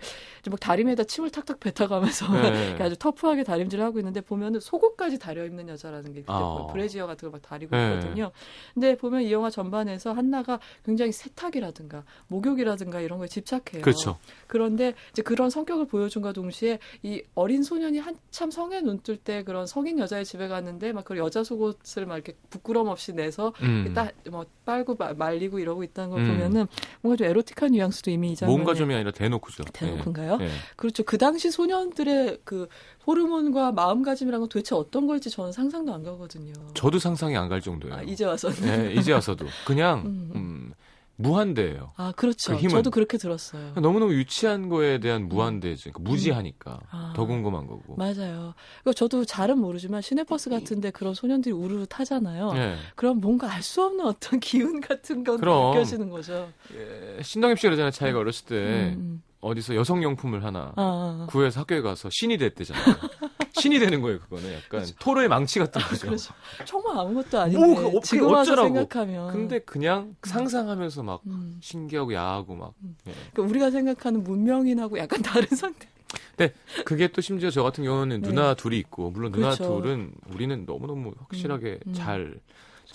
막 0.50 0.60
다리미에다 0.60 1.04
침을 1.04 1.30
탁탁 1.30 1.60
뱉어가면서 1.60 2.32
네. 2.34 2.78
아주 2.82 2.96
터프하게 2.98 3.44
다림질을 3.44 3.84
하고 3.84 4.00
있는데 4.00 4.22
보면은 4.22 4.60
속옷까지 4.60 5.20
다려 5.20 5.46
입는 5.46 5.70
여자라는 5.70 6.14
게 6.14 6.22
그때 6.22 6.34
어. 6.34 6.68
브래지어 6.72 7.06
같은 7.08 7.30
걸 7.30 7.34
막 7.34 7.42
다리고 7.42 7.76
네. 7.76 7.96
있거든요. 7.96 8.32
근데 8.74 8.96
보면 8.96 9.24
이 9.24 9.32
영화 9.32 9.50
전반에서 9.50 10.14
한나가 10.14 10.60
굉장히 10.86 11.12
세탁이라든가 11.12 12.04
목욕이라든가 12.28 13.02
이런 13.02 13.18
거에 13.18 13.28
집착해요. 13.28 13.82
그렇죠. 13.82 14.18
그런데 14.48 14.94
이제 15.12 15.22
그런 15.24 15.50
성격을 15.50 15.88
보여준과 15.88 16.34
동시에 16.34 16.78
이 17.02 17.24
어린 17.34 17.64
소년이 17.64 17.98
한참 18.00 18.52
성에 18.52 18.82
눈뜰 18.82 19.18
때 19.18 19.44
그런 19.44 19.66
성인 19.66 19.98
여자의 20.00 20.26
집에 20.26 20.48
갔는데 20.48 20.92
막 20.94 21.04
그 21.04 21.18
여자 21.18 21.44
속옷을 21.44 22.06
막 22.06 22.16
이렇게 22.16 22.34
부끄럼 22.50 22.88
없이 22.88 23.14
내서 23.14 23.54
음. 23.62 23.94
딱뭐 23.94 24.46
빨고 24.64 24.96
말리고 25.18 25.60
이러고 25.60 25.84
있다는 25.84 26.12
걸 26.12 26.22
음. 26.22 26.28
보면은 26.30 26.68
뭔가 27.02 27.18
좀 27.18 27.28
에로틱한 27.28 27.72
뉘앙스도 27.74 28.10
이미 28.12 28.23
이 28.32 28.36
장면에 28.36 28.58
몸가좀이 28.58 28.94
아니라 28.94 29.12
대놓고죠. 29.12 29.64
대놓고인가요? 29.74 30.38
네. 30.38 30.50
그렇죠. 30.76 31.04
그 31.04 31.18
당시 31.18 31.52
소년들의 31.52 32.40
그 32.44 32.68
호르몬과 33.06 33.72
마음가짐이란 33.74 34.40
건 34.40 34.50
도대체 34.50 34.76
어떤 34.76 35.08
걸지 35.08 35.30
저는 35.30 35.52
상상도 35.52 35.94
안 35.94 36.04
가거든요. 36.04 36.54
저도 36.74 37.00
상상이 37.00 37.36
안 37.38 37.50
갈 37.50 37.62
정도예요. 37.62 37.96
아, 37.96 38.02
이제 38.02 38.26
와서는. 38.26 38.62
네, 38.62 38.94
이제 38.94 39.12
와서도 39.14 39.46
그냥 39.66 40.00
음, 40.06 40.32
음, 40.36 40.74
무한대예요. 41.16 41.92
아 41.96 42.12
그렇죠. 42.16 42.58
그 42.58 42.68
저도 42.70 42.90
그렇게 42.92 43.18
들었어요. 43.18 43.74
너무너무 43.76 44.14
유치한 44.14 44.68
거에 44.70 45.00
대한 45.00 45.28
무한대죠. 45.30 45.92
그러니까 45.92 46.10
무지하니까 46.12 46.72
음. 46.74 46.88
아, 46.92 47.14
더 47.16 47.26
궁금한 47.26 47.68
거고. 47.68 47.96
맞아요. 47.96 48.54
그러니까 48.82 48.94
저도 48.96 49.24
잘은 49.26 49.60
모르지만 49.60 50.02
시내버스 50.02 50.50
같은데 50.50 50.92
그런 50.92 51.14
소년들이 51.14 51.54
우르르 51.54 51.86
타잖아요. 51.88 52.54
네. 52.54 52.78
그럼 52.96 53.20
뭔가 53.22 53.52
알 53.52 53.64
수 53.64 53.82
없는 53.84 54.06
어떤 54.06 54.40
기운 54.42 54.82
같은 54.82 55.24
건 55.24 55.38
느껴지는 55.40 56.10
거죠. 56.10 56.50
예, 56.76 57.22
신동엽 57.24 57.58
씨가 57.60 57.70
그러잖아요. 57.70 57.92
자기가 57.92 58.20
어렸을 58.20 58.46
때 58.46 58.56
음, 58.58 58.94
음. 58.98 59.24
어디서 59.40 59.76
여성용품을 59.76 60.44
하나 60.44 60.74
아. 60.76 61.28
구해서 61.30 61.62
학교에 61.62 61.82
가서 61.82 62.10
신이 62.12 62.38
됐대잖아요. 62.38 62.84
신이 63.64 63.80
되는 63.80 64.02
거예요, 64.02 64.20
그거는. 64.20 64.50
약간 64.50 64.70
그렇죠. 64.70 64.96
토로의 65.00 65.30
망치 65.30 65.60
같은 65.60 65.82
거죠. 65.82 66.08
그렇죠. 66.08 66.34
정말 66.66 66.98
아무것도 66.98 67.40
아닌데. 67.40 67.66
뭐, 67.66 67.92
그, 67.92 68.00
지금 68.04 68.28
와서 68.28 68.56
생각하면. 68.56 69.32
근데 69.32 69.60
그냥 69.60 70.02
음. 70.02 70.16
상상하면서 70.22 71.04
막 71.04 71.22
음. 71.28 71.58
신기하고 71.62 72.14
야하고 72.14 72.56
막. 72.56 72.74
음. 72.84 72.98
예. 73.08 73.14
그러니까 73.32 73.44
우리가 73.44 73.72
생각하는 73.72 74.24
문명인하고 74.24 74.98
약간 74.98 75.22
다른 75.22 75.48
상태. 75.48 75.88
근데 76.36 76.54
그게 76.84 77.08
또 77.08 77.22
심지어 77.22 77.50
저 77.50 77.64
같은 77.64 77.84
경우는 77.86 78.22
네. 78.22 78.28
누나 78.28 78.54
둘이 78.54 78.78
있고 78.80 79.12
물론 79.12 79.32
누나 79.32 79.52
그렇죠. 79.52 79.82
둘은 79.82 80.12
우리는 80.28 80.66
너무너무 80.66 81.14
확실하게 81.18 81.80
음. 81.88 81.94
잘 81.94 82.40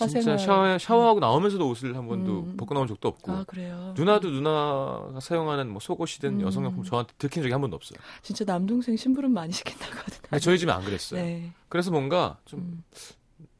진짜 0.07 0.37
샤워, 0.37 0.77
샤워하고 0.77 1.19
나오면서도 1.19 1.67
옷을 1.67 1.95
한 1.95 2.07
번도 2.07 2.39
음. 2.41 2.57
벗고 2.57 2.73
나온 2.73 2.87
적도 2.87 3.07
없고. 3.07 3.31
아, 3.31 3.43
그래요? 3.45 3.93
누나도 3.97 4.29
누나가 4.29 5.19
사용하는 5.19 5.69
뭐 5.69 5.79
속옷이든 5.79 6.39
음. 6.39 6.41
여성용품 6.41 6.83
저한테 6.83 7.13
들킨 7.17 7.43
적이 7.43 7.53
한 7.53 7.61
번도 7.61 7.75
없어요. 7.75 7.99
진짜 8.21 8.45
남동생 8.45 8.95
심부름 8.95 9.33
많이 9.33 9.51
시킨다고 9.51 9.97
하더라고요. 9.97 10.39
저희 10.39 10.57
집은 10.57 10.73
안 10.73 10.83
그랬어요. 10.83 11.21
네. 11.21 11.51
그래서 11.67 11.91
뭔가 11.91 12.37
좀, 12.45 12.59
음. 12.59 12.83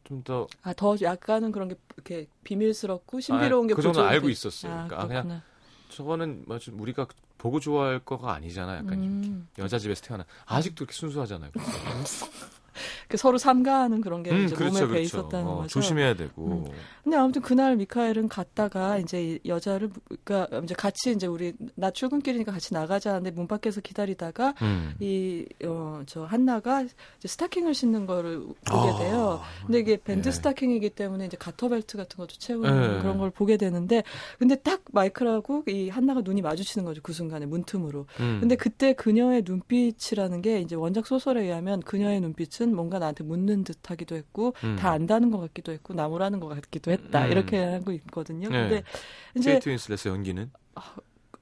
좀 0.03 0.23
더. 0.23 0.47
아, 0.63 0.73
더 0.73 0.95
약간은 1.01 1.51
그런 1.51 1.67
게 1.67 1.75
이렇게 1.95 2.27
비밀스럽고 2.43 3.19
신비로운 3.19 3.65
아, 3.65 3.67
게그 3.67 3.81
정도 3.81 4.03
알고 4.03 4.29
있었어요. 4.29 4.71
아, 4.71 4.87
그러니까 4.87 5.07
그냥 5.07 5.41
저거는 5.89 6.43
뭐 6.47 6.59
우리가 6.73 7.07
보고 7.37 7.59
좋아할 7.59 7.99
거가 7.99 8.33
아니잖아. 8.33 8.77
약간 8.77 8.93
음. 8.93 9.47
여자 9.57 9.79
집에서 9.79 10.03
태어난 10.03 10.25
아직도 10.45 10.83
이렇게 10.83 10.93
순수하잖아요. 10.93 11.51
그 13.09 13.17
서로 13.17 13.39
삼가하는 13.39 14.01
그런 14.01 14.21
게 14.21 14.29
음, 14.31 14.45
이제 14.45 14.55
그렇죠, 14.55 14.73
몸에 14.73 14.79
그렇죠. 14.85 14.93
배 14.93 15.01
있었다는 15.01 15.47
어, 15.47 15.55
거죠. 15.57 15.67
조심해야 15.69 16.13
되고. 16.15 16.45
음. 16.45 16.65
근데 17.03 17.17
아무튼 17.17 17.41
그날 17.41 17.75
미카엘은 17.75 18.29
갔다가 18.29 18.99
이제 18.99 19.39
여자를 19.47 19.89
그러니까 20.23 20.61
이제 20.61 20.75
같이 20.75 21.11
이제 21.11 21.25
우리 21.25 21.53
나 21.73 21.89
출근길이니까 21.89 22.51
같이 22.51 22.71
나가자 22.73 23.09
하는데 23.09 23.31
문 23.31 23.47
밖에서 23.47 23.81
기다리다가 23.81 24.53
음. 24.61 24.93
이어저 24.99 26.25
한나가 26.25 26.83
이제 26.83 27.27
스타킹을 27.27 27.73
신는 27.73 28.05
거를 28.05 28.41
보게 28.41 28.89
아, 28.89 28.97
돼요. 28.99 29.41
근데 29.65 29.79
이게 29.79 29.97
밴드 29.97 30.29
네. 30.29 30.31
스타킹이기 30.31 30.91
때문에 30.91 31.25
이제 31.25 31.35
가터벨트 31.35 31.97
같은 31.97 32.15
것도 32.15 32.35
채우는 32.37 32.93
네. 32.93 32.99
그런 33.01 33.17
걸 33.17 33.31
보게 33.31 33.57
되는데 33.57 34.03
근데 34.37 34.55
딱 34.55 34.81
마이클하고 34.91 35.63
이 35.67 35.89
한나가 35.89 36.21
눈이 36.21 36.43
마주치는 36.43 36.85
거죠. 36.85 37.01
그 37.01 37.13
순간에 37.13 37.47
문틈으로. 37.47 38.05
음. 38.19 38.37
근데 38.39 38.55
그때 38.55 38.93
그녀의 38.93 39.41
눈빛이라는 39.47 40.43
게 40.43 40.61
이제 40.61 40.75
원작 40.75 41.07
소설에 41.07 41.41
의하면 41.41 41.81
그녀의 41.81 42.21
눈빛은 42.21 42.69
사실 42.69 42.75
은 42.99 43.05
뭔가 43.05 43.05
나한테 43.05 43.23
묻는 43.23 43.63
듯 43.63 43.89
하기도 43.89 44.15
했고 44.15 44.53
음. 44.63 44.75
다 44.75 44.91
안다는 44.91 45.31
것 45.31 45.39
같기도 45.39 45.71
했고 45.71 45.93
나무라는 45.93 46.39
것 46.39 46.49
같기도 46.49 46.91
했다 46.91 47.25
음. 47.25 47.31
이렇게 47.31 47.57
하고 47.63 47.91
있거든요. 47.93 48.49
네. 48.49 48.61
근데 48.69 48.83
이제 49.35 49.59
윈슬렛의 49.65 50.13
연기는 50.13 50.51
아, 50.75 50.95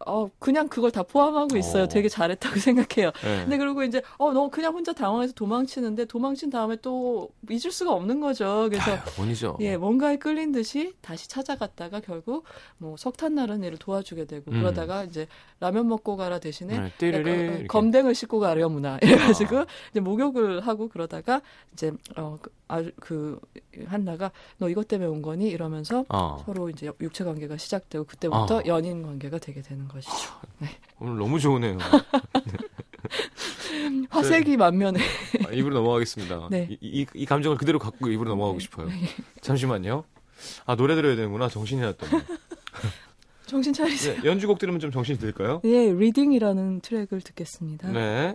어, 0.05 0.29
그냥 0.39 0.67
그걸 0.67 0.91
다 0.91 1.03
포함하고 1.03 1.57
있어요. 1.57 1.83
어. 1.83 1.87
되게 1.87 2.07
잘했다고 2.09 2.59
생각해요. 2.59 3.11
네. 3.23 3.41
근데 3.41 3.57
그리고 3.57 3.83
이제, 3.83 4.01
어, 4.17 4.31
너 4.31 4.49
그냥 4.49 4.73
혼자 4.73 4.93
당황해서 4.93 5.33
도망치는데 5.33 6.05
도망친 6.05 6.49
다음에 6.49 6.75
또 6.81 7.29
잊을 7.49 7.71
수가 7.71 7.93
없는 7.93 8.19
거죠. 8.19 8.67
그래서. 8.69 8.91
아니죠. 9.21 9.57
예, 9.61 9.77
뭔가에 9.77 10.17
끌린 10.17 10.51
듯이 10.51 10.93
다시 11.01 11.27
찾아갔다가 11.27 11.99
결국 11.99 12.43
뭐 12.77 12.95
석탄 12.97 13.35
나른 13.35 13.63
애를 13.63 13.77
도와주게 13.77 14.25
되고 14.25 14.51
음. 14.51 14.59
그러다가 14.59 15.03
이제 15.03 15.27
라면 15.59 15.87
먹고 15.87 16.15
가라 16.17 16.39
대신에 16.39 16.75
네, 16.77 17.65
검댕을 17.67 18.13
씻고 18.13 18.39
가려무나 18.39 18.99
이래가지고 19.01 19.59
아. 19.59 19.65
이제 19.91 19.99
목욕을 19.99 20.61
하고 20.67 20.87
그러다가 20.87 21.41
이제, 21.73 21.91
어, 22.15 22.37
그, 22.41 22.51
아, 22.67 22.83
그, 22.99 23.39
한나가 23.85 24.31
너 24.57 24.69
이것 24.69 24.87
때문에 24.87 25.09
온 25.09 25.21
거니? 25.21 25.49
이러면서 25.49 26.05
어. 26.09 26.41
서로 26.45 26.69
이제 26.69 26.91
육체 27.01 27.23
관계가 27.23 27.57
시작되고 27.57 28.05
그때부터 28.05 28.57
어. 28.57 28.63
연인 28.65 29.03
관계가 29.03 29.39
되게 29.39 29.61
되는 29.61 29.87
것이죠. 29.87 30.33
네. 30.59 30.67
오늘 30.99 31.17
너무 31.17 31.39
좋으네요. 31.39 31.77
화색이 34.09 34.51
네. 34.51 34.57
만면에. 34.57 34.99
아, 35.45 35.51
이부로 35.51 35.75
넘어가겠습니다. 35.75 36.47
네. 36.51 36.67
이, 36.71 36.77
이, 36.81 37.05
이, 37.13 37.25
감정을 37.25 37.57
그대로 37.57 37.79
갖고 37.79 38.09
이부로 38.09 38.29
넘어가고 38.29 38.57
네. 38.57 38.63
싶어요. 38.63 38.87
네. 38.87 38.95
잠시만요. 39.41 40.03
아, 40.65 40.75
노래 40.75 40.95
들어야 40.95 41.15
되는구나. 41.15 41.49
정신이 41.49 41.81
났더니. 41.81 42.23
정신 43.45 43.71
차리세요. 43.71 44.21
네, 44.21 44.29
연주곡 44.29 44.59
들으면 44.59 44.81
좀 44.81 44.91
정신이 44.91 45.19
들까요? 45.19 45.61
네, 45.63 45.93
Reading이라는 45.93 46.81
트랙을 46.81 47.21
듣겠습니다. 47.21 47.89
네. 47.91 48.33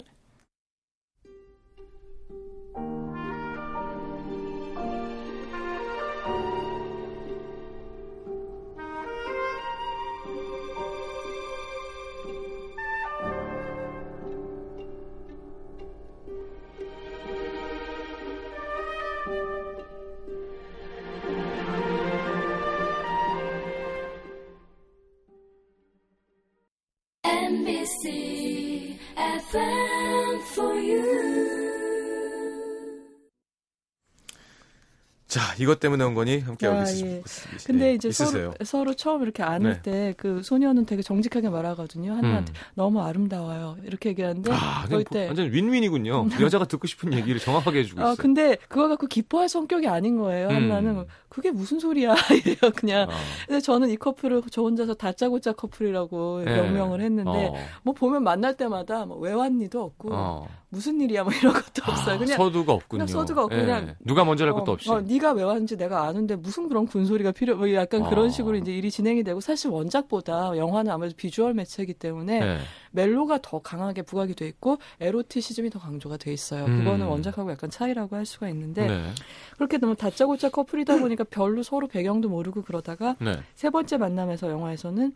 이것 35.62 35.81
때문에 35.81 36.05
온 36.05 36.14
거니 36.14 36.40
함께하고 36.40 36.81
아, 36.81 36.83
있으, 36.83 37.05
예. 37.07 37.22
근데 37.66 37.94
이제 37.94 38.11
서로, 38.11 38.53
서로, 38.64 38.94
처음 38.94 39.22
이렇게 39.22 39.42
안을 39.42 39.81
네. 39.83 40.12
때그 40.12 40.42
소녀는 40.42 40.85
되게 40.87 41.03
정직하게 41.03 41.48
말하거든요. 41.48 42.12
한나한테 42.12 42.53
음. 42.53 42.55
너무 42.75 43.01
아름다워요. 43.01 43.79
이렇게 43.85 44.11
얘기하는데 44.11 44.51
아, 44.53 44.87
때 45.11 45.27
완전 45.29 45.51
윈윈이군요. 45.53 46.29
여자가 46.40 46.66
듣고 46.66 46.87
싶은 46.87 47.14
얘기를 47.14 47.40
정확하게 47.40 47.81
해주고 47.81 48.01
아, 48.01 48.05
있어요. 48.05 48.16
근데 48.16 48.57
그거 48.68 48.88
갖고 48.88 49.07
기뻐할 49.07 49.48
성격이 49.48 49.88
아닌 49.88 50.18
거예요. 50.18 50.48
음. 50.48 50.55
한나는 50.55 51.07
그게 51.29 51.51
무슨 51.51 51.79
소리야 51.79 52.14
이래요. 52.44 52.70
그냥. 52.77 53.09
어. 53.09 53.12
근데 53.46 53.61
저는 53.61 53.88
이 53.88 53.96
커플을 53.96 54.42
저 54.51 54.61
혼자서 54.62 54.94
다짜고짜 54.94 55.53
커플이라고 55.53 56.42
네. 56.44 56.57
명명을 56.57 57.01
했는데 57.01 57.31
어. 57.48 57.55
뭐 57.83 57.94
보면 57.94 58.22
만날 58.22 58.57
때마다 58.57 59.07
뭐 59.07 59.22
왜 59.22 59.33
왔니도 59.33 59.83
없고. 59.83 60.09
어. 60.12 60.48
무슨 60.72 60.98
일이야 61.02 61.22
뭐 61.22 61.30
이런 61.35 61.52
것도 61.52 61.82
아, 61.82 61.90
없어요. 61.90 62.18
그냥 62.18 62.38
서두가 62.38 62.72
없군요. 62.72 63.04
그냥 63.04 63.06
서두가 63.06 63.44
없고 63.44 63.54
예. 63.54 63.61
그냥 63.61 63.94
누가 64.00 64.24
먼저 64.24 64.44
할 64.44 64.52
어, 64.52 64.54
것도 64.54 64.72
없이. 64.72 64.90
어, 64.90 65.02
네가 65.02 65.32
왜 65.32 65.42
왔는지 65.42 65.76
내가 65.76 66.04
아는데 66.04 66.35
무슨 66.35 66.66
그런 66.66 66.87
군소리가 66.87 67.32
필요 67.32 67.56
뭐 67.56 67.70
약간 67.74 68.04
아. 68.04 68.08
그런 68.08 68.30
식으로 68.30 68.56
이제 68.56 68.72
일이 68.72 68.90
진행이 68.90 69.22
되고 69.22 69.38
사실 69.40 69.70
원작보다 69.70 70.56
영화는 70.56 70.90
아무래도 70.90 71.14
비주얼 71.14 71.52
매체이기 71.52 71.92
때문에 71.92 72.40
네. 72.40 72.58
멜로가 72.92 73.40
더 73.42 73.58
강하게 73.58 74.00
부각이 74.00 74.35
돼 74.35 74.48
있고 74.48 74.78
에로티시즘이 74.98 75.68
더 75.68 75.78
강조가 75.78 76.16
돼 76.16 76.32
있어요. 76.32 76.64
음. 76.64 76.78
그거는 76.78 77.04
원작하고 77.06 77.50
약간 77.50 77.68
차이라고 77.68 78.16
할 78.16 78.24
수가 78.24 78.48
있는데 78.48 78.87
네. 78.87 79.11
그렇게 79.58 79.76
너무 79.76 79.94
다짜고짜 79.94 80.48
커플이다 80.48 80.96
보니까 80.98 81.24
별로 81.24 81.62
서로 81.62 81.87
배경도 81.87 82.30
모르고 82.30 82.62
그러다가 82.62 83.14
네. 83.20 83.38
세 83.54 83.68
번째 83.68 83.98
만남에서 83.98 84.48
영화에서는 84.48 85.12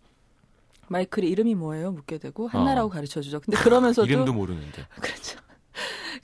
마이클이 0.89 1.27
이름이 1.29 1.55
뭐예요? 1.55 1.93
묻게 1.93 2.19
되고 2.19 2.47
한나라고 2.47 2.89
어. 2.89 2.91
가르쳐 2.91 3.23
주죠. 3.23 3.41
근데 3.41 3.59
그러면서도 3.59 4.07
이름도 4.07 4.35
모르는데. 4.35 4.87
그렇죠. 5.01 5.46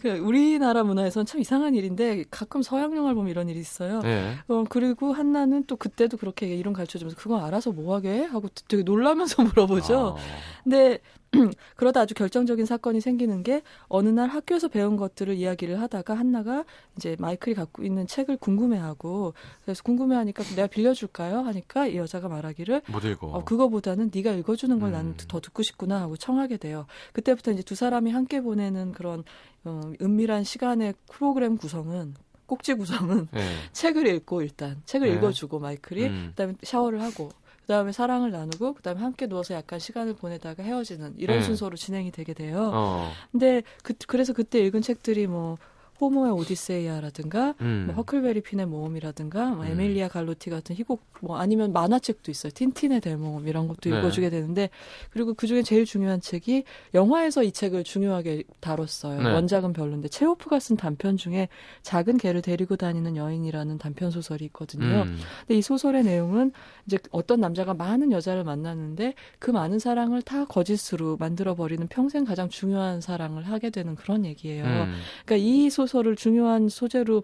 그 0.00 0.18
우리나라 0.18 0.82
문화에서는 0.82 1.26
참 1.26 1.40
이상한 1.40 1.74
일인데 1.74 2.24
가끔 2.30 2.62
서양 2.62 2.96
영화를 2.96 3.14
보면 3.14 3.30
이런 3.30 3.48
일이 3.48 3.60
있어요. 3.60 4.00
네. 4.00 4.34
어 4.48 4.64
그리고 4.68 5.12
한나는 5.12 5.64
또 5.66 5.76
그때도 5.76 6.16
그렇게 6.16 6.46
이름 6.46 6.72
가르쳐 6.72 6.98
주면서 6.98 7.16
그건 7.16 7.44
알아서 7.44 7.72
뭐 7.72 7.94
하게 7.94 8.24
하고 8.24 8.48
되게 8.68 8.82
놀라면서 8.82 9.42
물어보죠. 9.44 10.16
아. 10.18 10.22
근데 10.64 10.98
그러다 11.76 12.02
아주 12.02 12.14
결정적인 12.14 12.66
사건이 12.66 13.00
생기는 13.00 13.42
게 13.42 13.62
어느 13.88 14.08
날 14.08 14.28
학교에서 14.28 14.68
배운 14.68 14.96
것들을 14.96 15.34
이야기를 15.34 15.80
하다가 15.80 16.14
한나가 16.14 16.64
이제 16.96 17.16
마이클이 17.18 17.54
갖고 17.54 17.82
있는 17.82 18.06
책을 18.06 18.36
궁금해하고 18.36 19.34
그래서 19.64 19.82
궁금해하니까 19.82 20.42
내가 20.56 20.66
빌려줄까요? 20.66 21.40
하니까 21.40 21.86
이 21.86 21.96
여자가 21.96 22.28
말하기를 22.28 22.82
못 22.88 23.04
읽어. 23.04 23.28
어, 23.28 23.44
그거보다는 23.44 24.10
네가 24.14 24.32
읽어주는 24.32 24.78
걸 24.78 24.90
음. 24.90 24.92
나는 24.92 25.14
더 25.28 25.40
듣고 25.40 25.62
싶구나 25.62 26.00
하고 26.00 26.16
청하게 26.16 26.58
돼요. 26.58 26.86
그때부터 27.12 27.52
이제 27.52 27.62
두 27.62 27.74
사람이 27.74 28.10
함께 28.10 28.40
보내는 28.40 28.92
그런 28.92 29.24
어, 29.64 29.92
은밀한 30.00 30.44
시간의 30.44 30.94
프로그램 31.10 31.56
구성은 31.56 32.14
꼭지 32.46 32.74
구성은 32.74 33.28
네. 33.30 33.40
책을 33.72 34.06
읽고 34.06 34.42
일단 34.42 34.82
책을 34.84 35.08
네. 35.08 35.14
읽어주고 35.14 35.58
마이클이 35.58 36.04
음. 36.04 36.26
그다음에 36.30 36.54
샤워를 36.62 37.00
하고 37.00 37.30
그 37.62 37.68
다음에 37.68 37.92
사랑을 37.92 38.30
나누고 38.30 38.74
그 38.74 38.82
다음에 38.82 39.00
함께 39.00 39.26
누워서 39.26 39.54
약간 39.54 39.78
시간을 39.78 40.14
보내다가 40.14 40.62
헤어지는 40.62 41.14
이런 41.16 41.38
네. 41.38 41.42
순서로 41.44 41.76
진행이 41.76 42.10
되게 42.10 42.34
돼요. 42.34 42.70
어. 42.74 43.10
근데 43.30 43.62
그, 43.82 43.94
그래서 44.06 44.32
그때 44.32 44.58
읽은 44.60 44.82
책들이 44.82 45.26
뭐 45.26 45.58
호모의 46.02 46.32
오디세이아라든가 46.32 47.54
음. 47.60 47.84
뭐 47.86 47.94
허클베리 47.94 48.40
핀의 48.40 48.66
모험이라든가 48.66 49.50
뭐 49.50 49.64
음. 49.64 49.70
에밀리아 49.70 50.08
갈로티 50.08 50.50
같은 50.50 50.74
희곡 50.74 51.00
뭐 51.20 51.38
아니면 51.38 51.72
만화책도 51.72 52.32
있어요. 52.32 52.52
틴틴의 52.52 53.00
대모험 53.00 53.46
이런 53.46 53.68
것도 53.68 53.88
네. 53.88 53.98
읽어주게 53.98 54.28
되는데 54.28 54.68
그리고 55.10 55.34
그 55.34 55.46
중에 55.46 55.62
제일 55.62 55.84
중요한 55.84 56.20
책이 56.20 56.64
영화에서 56.94 57.44
이 57.44 57.52
책을 57.52 57.84
중요하게 57.84 58.42
다뤘어요. 58.58 59.22
네. 59.22 59.32
원작은 59.32 59.72
별론데 59.72 60.08
체오프가 60.08 60.58
쓴 60.58 60.76
단편 60.76 61.16
중에 61.16 61.48
작은 61.82 62.16
개를 62.16 62.42
데리고 62.42 62.74
다니는 62.74 63.16
여인이라는 63.16 63.78
단편 63.78 64.10
소설이 64.10 64.44
있거든요. 64.46 65.02
음. 65.02 65.18
근데 65.46 65.58
이 65.58 65.62
소설의 65.62 66.02
내용은 66.02 66.50
이제 66.86 66.98
어떤 67.12 67.38
남자가 67.40 67.74
많은 67.74 68.10
여자를 68.10 68.42
만났는데 68.42 69.14
그 69.38 69.52
많은 69.52 69.78
사랑을 69.78 70.20
다 70.22 70.46
거짓으로 70.46 71.16
만들어 71.18 71.54
버리는 71.54 71.86
평생 71.86 72.24
가장 72.24 72.48
중요한 72.48 73.00
사랑을 73.00 73.44
하게 73.44 73.70
되는 73.70 73.94
그런 73.94 74.24
얘기예요. 74.24 74.64
음. 74.64 74.94
그러니까 75.24 75.36
이 75.36 75.70
소설 75.70 75.91
을 76.00 76.16
중요한 76.16 76.68
소재로 76.68 77.22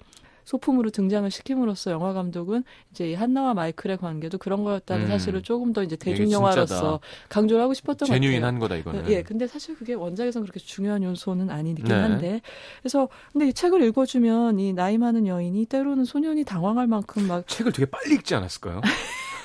소품으로 0.48 0.88
등장을 0.90 1.30
시킴으로써 1.30 1.90
영화 1.90 2.14
감독은 2.14 2.64
이제 2.90 3.14
한나와 3.14 3.52
마이클의 3.52 3.98
관계도 3.98 4.38
그런 4.38 4.64
거였다는 4.64 5.04
음. 5.04 5.08
사실을 5.08 5.42
조금 5.42 5.74
더 5.74 5.82
이제 5.82 5.96
대중 5.96 6.30
영화로서 6.30 7.00
강조를 7.28 7.62
하고 7.62 7.74
싶었던 7.74 8.06
것 8.08 8.14
같아요. 8.14 8.20
제뉴인한 8.20 8.58
거다 8.58 8.76
이거는. 8.76 9.10
예, 9.10 9.22
근데 9.22 9.46
사실 9.46 9.76
그게 9.76 9.92
원작에선 9.92 10.42
그렇게 10.42 10.58
중요한 10.58 11.02
요소는 11.02 11.50
아니긴 11.50 11.84
네. 11.84 11.94
한데. 11.94 12.40
그래서 12.80 13.08
근데 13.32 13.48
이 13.48 13.52
책을 13.52 13.82
읽어주면 13.82 14.58
이 14.58 14.72
나이 14.72 14.96
많은 14.96 15.26
여인이 15.26 15.66
때로는 15.66 16.06
소년이 16.06 16.44
당황할 16.44 16.86
만큼 16.86 17.26
막 17.26 17.46
책을 17.46 17.72
되게 17.72 17.84
빨리 17.84 18.14
읽지 18.14 18.34
않았을까요? 18.34 18.80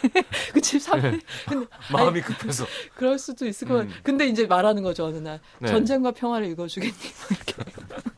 그치, 0.53 0.77
3일. 0.77 1.01
네. 1.01 1.19
근데, 1.47 1.67
마음이 1.91 2.19
아니, 2.19 2.21
급해서. 2.21 2.65
그럴 2.95 3.19
수도 3.19 3.45
있을 3.45 3.67
것 3.67 3.75
같아요. 3.75 3.91
음. 3.91 3.99
근데 4.03 4.27
이제 4.27 4.45
말하는 4.47 4.83
거죠, 4.83 5.05
어느 5.05 5.17
날. 5.17 5.39
네. 5.59 5.67
전쟁과 5.67 6.11
평화를 6.11 6.47
읽어주겠니? 6.47 6.93
뭐 6.93 7.27
이렇게. 7.29 8.12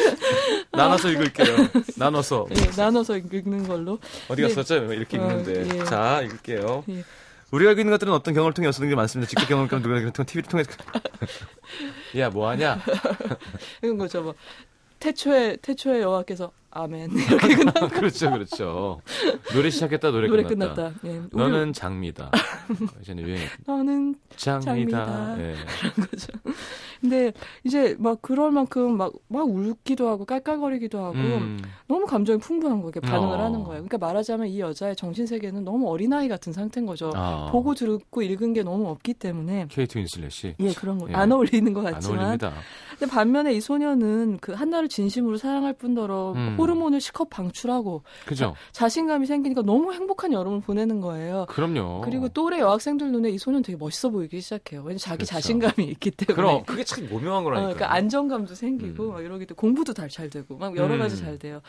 나눠서 0.72 1.10
읽을게요. 1.10 1.56
나눠서. 1.96 2.46
예, 2.50 2.70
나눠서 2.76 3.16
읽는 3.16 3.66
걸로. 3.66 3.98
어디 4.28 4.42
갔었죠? 4.42 4.86
네. 4.86 4.96
이렇게 4.96 5.16
읽는데. 5.16 5.62
어, 5.62 5.80
예. 5.80 5.84
자, 5.84 6.22
읽을게요. 6.22 6.84
예. 6.88 7.04
우리가 7.50 7.70
알고 7.70 7.80
있는 7.80 7.92
것들은 7.92 8.12
어떤 8.12 8.34
경험을 8.34 8.54
통해 8.54 8.68
얻는 8.68 8.88
게 8.88 8.94
많습니다. 8.94 9.28
직접 9.28 9.46
경험을 9.46 9.68
통해 9.68 9.82
누구나 9.82 10.10
TV를 10.10 10.48
통해서. 10.48 10.70
야, 12.16 12.30
뭐 12.30 12.48
하냐? 12.48 12.80
이런 13.82 13.98
거죠. 13.98 14.22
뭐. 14.22 14.34
태초에, 14.98 15.56
태초에 15.60 16.00
여호와께서 16.00 16.52
아멘. 16.74 17.10
이렇게 17.28 17.54
끝나 17.54 17.72
그렇죠, 17.88 18.30
그렇죠. 18.30 19.00
노래 19.52 19.68
시작했다, 19.68 20.10
노래, 20.10 20.26
노래 20.26 20.42
끝났다. 20.42 20.74
끝났다. 20.74 21.08
예. 21.08 21.22
너는 21.30 21.72
장미다. 21.74 22.30
유행. 23.18 23.40
너는 23.66 24.14
장미다. 24.36 25.04
장미다. 25.04 25.36
예. 25.38 25.54
그런 25.80 26.08
거죠. 26.08 26.32
근데 27.02 27.32
이제 27.64 27.96
막 27.98 28.22
그럴 28.22 28.52
만큼 28.52 28.96
막, 28.96 29.12
막 29.28 29.46
울기도 29.48 30.08
하고 30.08 30.24
깔깔거리기도 30.24 30.98
하고 30.98 31.18
음. 31.18 31.58
너무 31.88 32.06
감정이 32.06 32.38
풍부한 32.38 32.80
거게 32.80 33.00
반응을 33.00 33.38
어. 33.38 33.44
하는 33.44 33.64
거예요. 33.64 33.82
그러니까 33.84 33.98
말하자면 33.98 34.46
이 34.46 34.60
여자의 34.60 34.96
정신 34.96 35.26
세계는 35.26 35.64
너무 35.64 35.90
어린아이 35.90 36.28
같은 36.28 36.52
상태인 36.52 36.86
거죠. 36.86 37.12
어. 37.14 37.48
보고 37.50 37.74
듣고 37.74 38.22
읽은 38.22 38.54
게 38.54 38.62
너무 38.62 38.88
없기 38.88 39.14
때문에. 39.14 39.66
케이트 39.68 39.98
윈슬렛이? 39.98 40.54
예, 40.60 40.72
그런 40.74 40.98
거. 40.98 41.08
예. 41.10 41.14
안 41.14 41.32
어울리는 41.32 41.70
것 41.72 41.82
같지만. 41.82 42.18
안 42.18 42.24
어울립니다. 42.24 42.52
근데 42.98 43.12
반면에 43.12 43.52
이 43.52 43.60
소녀는 43.60 44.38
그 44.40 44.52
한나를 44.52 44.88
진심으로 44.88 45.36
사랑할 45.36 45.72
뿐더러 45.72 46.32
음. 46.36 46.54
호르몬을 46.62 47.00
실컷 47.00 47.28
방출하고 47.28 48.02
그죠. 48.26 48.54
자, 48.72 48.88
신감이 48.88 49.26
생기니까 49.26 49.62
너무 49.62 49.92
행복한 49.92 50.32
여름을 50.32 50.60
보내는 50.60 51.00
거예요. 51.00 51.46
그럼요. 51.48 52.02
그리고 52.04 52.28
또래 52.28 52.60
여학생들 52.60 53.10
눈에 53.10 53.30
이 53.30 53.38
소년 53.38 53.62
되게 53.62 53.76
멋있어 53.76 54.10
보이기 54.10 54.40
시작해요. 54.40 54.80
왜냐면 54.80 54.98
자기 54.98 55.18
그렇죠. 55.18 55.32
자신감이 55.32 55.84
있기 55.92 56.10
때문에. 56.12 56.34
그럼 56.34 56.64
그게 56.64 56.84
참 56.84 57.08
모명한 57.08 57.44
거라니까. 57.44 57.70
어, 57.70 57.74
그러니까 57.74 57.94
안정감도 57.94 58.54
생기고 58.54 59.04
음. 59.04 59.12
막 59.12 59.20
이러기도 59.24 59.54
공부도 59.54 59.92
잘, 59.92 60.08
잘 60.08 60.30
되고 60.30 60.56
막 60.56 60.76
여러 60.76 60.96
가지 60.96 61.16
음. 61.16 61.24
잘 61.24 61.38
돼요. 61.38 61.60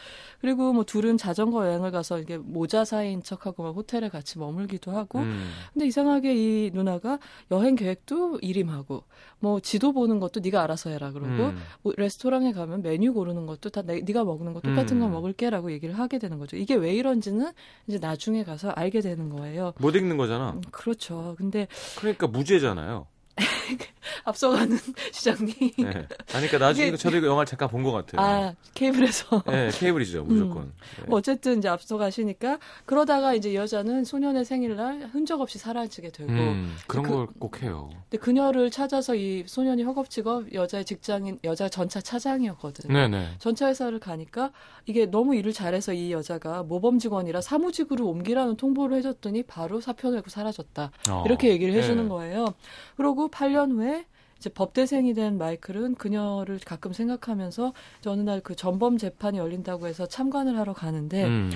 그리고 0.41 0.73
뭐 0.73 0.84
둘은 0.84 1.17
자전거 1.17 1.65
여행을 1.65 1.91
가서 1.91 2.19
이게 2.19 2.38
모자 2.38 2.86
사이인 2.86 3.23
척하고 3.23 3.63
막 3.63 3.75
호텔에 3.75 4.10
같이 4.10 4.39
머물기도 4.39 4.91
하고. 4.91 5.19
음. 5.19 5.49
근데 5.73 5.88
이상하게 5.88 6.36
이 6.36 6.71
누나가 6.73 7.19
여행 7.51 7.75
계획도 7.75 8.39
일임하고 8.41 9.03
뭐 9.43 9.60
지도 9.60 9.91
보는 9.91 10.21
것도 10.21 10.39
네가 10.39 10.63
알아서 10.63 10.89
해라 10.89 11.12
그러고 11.12 11.47
음. 11.47 11.58
뭐 11.82 11.91
레스토랑에 11.97 12.53
가면 12.53 12.82
메뉴 12.82 13.13
고르는 13.13 13.45
것도 13.45 13.71
다 13.71 13.82
내, 13.82 13.99
네가 13.99 14.23
먹는 14.23 14.53
거 14.53 14.62
똑같은 14.62 15.01
거 15.01 15.08
음. 15.08 15.12
먹을게라고 15.12 15.73
얘기를 15.73 15.99
하게 15.99 16.17
되는 16.17 16.39
거죠. 16.39 16.56
이게 16.56 16.75
왜 16.75 16.93
이런지는 16.93 17.51
이제 17.86 17.99
나중에 17.99 18.45
가서 18.45 18.69
알게 18.69 19.01
되는 19.01 19.27
거예요. 19.27 19.73
못 19.79 19.97
읽는 19.97 20.15
거잖아. 20.15 20.51
음, 20.51 20.62
그렇죠. 20.71 21.36
근데 21.38 21.67
그러니까 21.97 22.27
무죄잖아요. 22.27 23.06
앞서가는 24.26 24.78
시장님. 25.12 25.54
네. 25.78 26.08
그러니까 26.28 26.58
나중에 26.58 26.88
이게... 26.88 26.97
저도 26.97 27.26
영화를 27.26 27.45
잠깐 27.45 27.69
본 27.69 27.84
것 27.84 27.91
같아요. 27.91 28.26
아, 28.26 28.56
케이블에서. 28.73 29.43
네, 29.47 29.69
케이블이죠, 29.73 30.23
무조건. 30.26 30.63
음. 30.63 30.73
네. 30.99 31.06
뭐 31.08 31.19
어쨌든 31.19 31.58
이제 31.60 31.67
앞서가시니까 31.67 32.60
그러다가 32.86 33.34
이제 33.34 33.54
여자는 33.56 34.06
소년의 34.06 34.45
생일날 34.45 35.10
흔적 35.12 35.41
없이 35.41 35.58
사라지게 35.58 36.12
되고. 36.12 36.32
음, 36.32 36.76
그런 36.88 37.04
그, 37.04 37.12
걸꼭 37.12 37.62
해요. 37.62 37.89
근데 38.10 38.17
그녀를 38.17 38.71
찾아서 38.71 39.15
이 39.15 39.43
소년이 39.45 39.84
허겁지겁 39.84 40.54
여자의 40.54 40.86
직장인, 40.86 41.39
여자 41.43 41.67
전차 41.69 41.99
차장이었거든요. 42.02 42.93
네네. 42.93 43.36
전차 43.39 43.67
회사를 43.67 43.99
가니까 43.99 44.52
이게 44.86 45.06
너무 45.06 45.36
일을 45.36 45.54
잘해서 45.54 45.93
이 45.93 46.12
여자가 46.12 46.63
모범 46.63 46.99
직원이라 46.99 47.41
사무직으로 47.41 48.08
옮기라는 48.08 48.56
통보를 48.58 48.97
해줬더니 48.97 49.43
바로 49.43 49.82
사표 49.82 50.10
내고 50.12 50.30
사라졌다. 50.30 50.91
어. 51.10 51.23
이렇게 51.26 51.49
얘기를 51.49 51.73
해주는 51.73 52.02
네. 52.04 52.10
거예요. 52.10 52.54
그러고 52.95 53.28
8년 53.53 53.71
후에 53.71 54.05
이제 54.37 54.49
법대생이 54.49 55.13
된 55.13 55.37
마이클은 55.37 55.95
그녀를 55.95 56.59
가끔 56.65 56.91
생각하면서 56.91 57.73
어느 58.07 58.21
날 58.21 58.41
그 58.41 58.55
전범 58.55 58.97
재판이 58.97 59.37
열린다고 59.37 59.87
해서 59.87 60.05
참관을 60.05 60.57
하러 60.57 60.73
가는데 60.73 61.25
음. 61.25 61.51